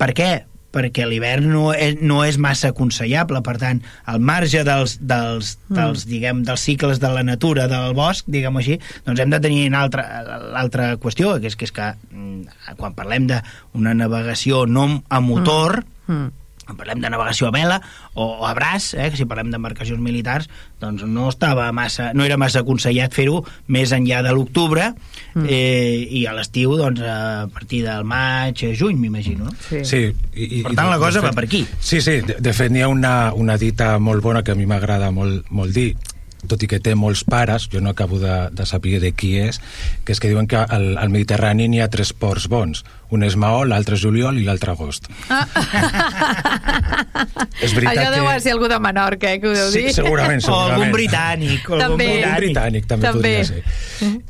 [0.00, 0.30] per què?
[0.74, 6.06] Perquè l'hivern no, és, no és massa aconsellable, per tant, al marge dels, dels, dels,
[6.10, 9.84] diguem, dels cicles de la natura, del bosc, diguem així, doncs hem de tenir una
[9.86, 10.06] altra,
[10.54, 15.82] l'altra qüestió, que és que, és que mm, quan parlem d'una navegació no a motor,
[16.10, 16.39] Mm.
[16.70, 17.80] Quan parlem de navegació a vela
[18.14, 20.48] o, o a braç, eh, que si parlem d'embarcacions militars,
[20.80, 24.92] doncs no estava massa, no era massa aconsellat fer-ho més enllà de l'octubre
[25.30, 25.44] Mm.
[25.46, 29.44] eh, i a l'estiu doncs, a partir del maig, a juny, m'imagino.
[29.44, 29.52] No?
[29.68, 29.84] Sí.
[29.86, 30.00] Sí,
[30.34, 31.60] i, i, Per tant, i la cosa de va fet- per aquí.
[31.78, 34.66] Sí, sí, de, de fet n'hi ha una, una dita molt bona que a mi
[34.66, 35.92] m'agrada molt, molt dir,
[36.48, 39.60] tot i que té molts pares, jo no acabo de, de saber de qui és,
[40.04, 42.84] que és que diuen que al, al Mediterrani n'hi ha tres ports bons.
[43.10, 45.08] Un és Maó, l'altre és Juliol i l'altre Agost.
[47.60, 48.40] és veritat Allò deu que...
[48.44, 49.94] ser algú de Menorca, eh, que ho deu Sí, dir.
[49.96, 50.74] segurament, O segurament.
[50.76, 51.60] algun britànic.
[51.68, 52.06] O algun També.
[52.06, 52.38] Un britànic.
[52.44, 53.18] britànic també, També.
[53.18, 53.62] podria ser.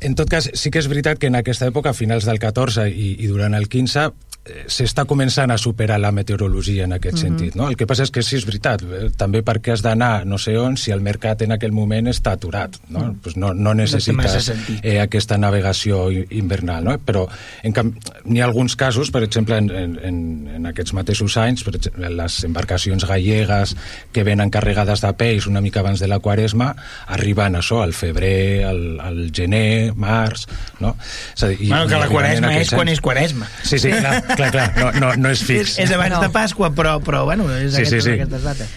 [0.09, 2.89] En tot cas, sí que és veritat que en aquesta època, a finals del 14
[2.89, 4.11] i, i durant el 15, eh,
[4.41, 7.53] s'està començant a superar la meteorologia en aquest sentit.
[7.55, 7.67] No?
[7.69, 10.55] El que passa és que sí, és veritat, eh, també perquè has d'anar no sé
[10.57, 12.73] on si el mercat en aquell moment està aturat.
[12.89, 14.79] No, pues no, no necessites sentit.
[14.81, 16.83] eh, aquesta navegació invernal.
[16.89, 16.95] No?
[17.05, 17.27] Però
[17.61, 21.75] en canvi, n'hi ha alguns casos, per exemple, en, en, en, aquests mateixos anys, per
[21.77, 23.75] exemple, les embarcacions gallegues
[24.11, 26.71] que venen carregades de peix una mica abans de la quaresma,
[27.13, 30.47] arriben això, al febrer, al, al gener, març...
[30.81, 30.95] No?
[31.37, 32.97] És a dir, Bueno, que la quaresma és quan anys.
[32.97, 33.45] és quaresma.
[33.61, 35.77] Sí, sí, clar, clar, clar no, no, no és fix.
[35.77, 36.21] És, és abans No.
[36.21, 38.11] de Pasqua, però, però bueno, és Sí, sí, aquestes, sí.
[38.19, 38.69] aquestes dates.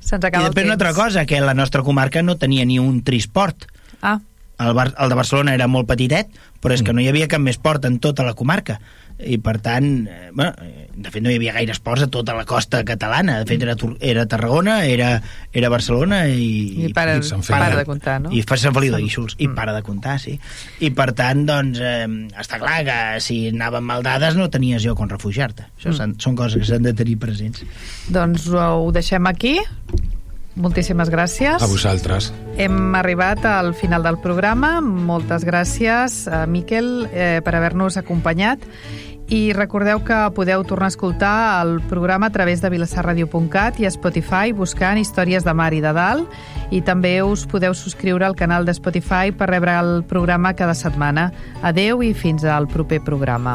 [0.00, 2.78] Se'ns I acaba després el una altra cosa, que la nostra comarca no tenia ni
[2.78, 3.66] un trisport.
[4.02, 4.18] Ah,
[4.60, 6.28] El, Bar el de Barcelona era molt petitet,
[6.60, 8.78] però és que no hi havia cap més port en tota la comarca.
[9.26, 10.52] I, per tant, eh, bueno,
[11.00, 13.38] de fet no hi havia gaires ports a tota la costa catalana.
[13.40, 16.86] De fet, era, era Tarragona, era, era Barcelona i...
[16.86, 17.60] i para, i Sant Feliu.
[17.62, 18.32] para de comptar, no?
[18.36, 19.54] I fa Sant Feliu de Guíxols, i Mm.
[19.56, 20.38] para de comptar, sí.
[20.80, 22.06] I per tant, doncs, eh,
[22.40, 25.64] està clar que si anaven mal dades no tenies lloc on refugiar-te.
[25.78, 26.12] Això Mm.
[26.16, 26.20] mm.
[26.20, 27.64] són coses que s'han de tenir presents.
[28.08, 29.58] Doncs ho deixem aquí.
[30.60, 31.62] Moltíssimes gràcies.
[31.62, 32.32] A vosaltres.
[32.58, 34.80] Hem arribat al final del programa.
[34.82, 38.58] Moltes gràcies, a Miquel, eh, per haver-nos acompanyat.
[39.30, 43.92] I recordeu que podeu tornar a escoltar el programa a través de vilassarradio.cat i a
[43.94, 46.26] Spotify buscant històries de mar i de dalt.
[46.74, 51.30] I també us podeu subscriure al canal de Spotify per rebre el programa cada setmana.
[51.62, 53.54] Adeu i fins al proper programa.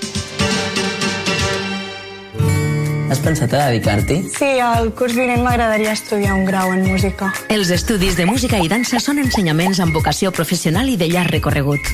[3.11, 4.21] Has pensat a dedicar-t'hi?
[4.31, 7.33] Sí, al curs vinent m'agradaria estudiar un grau en música.
[7.51, 11.91] Els estudis de música i dansa són ensenyaments amb vocació professional i de llarg recorregut.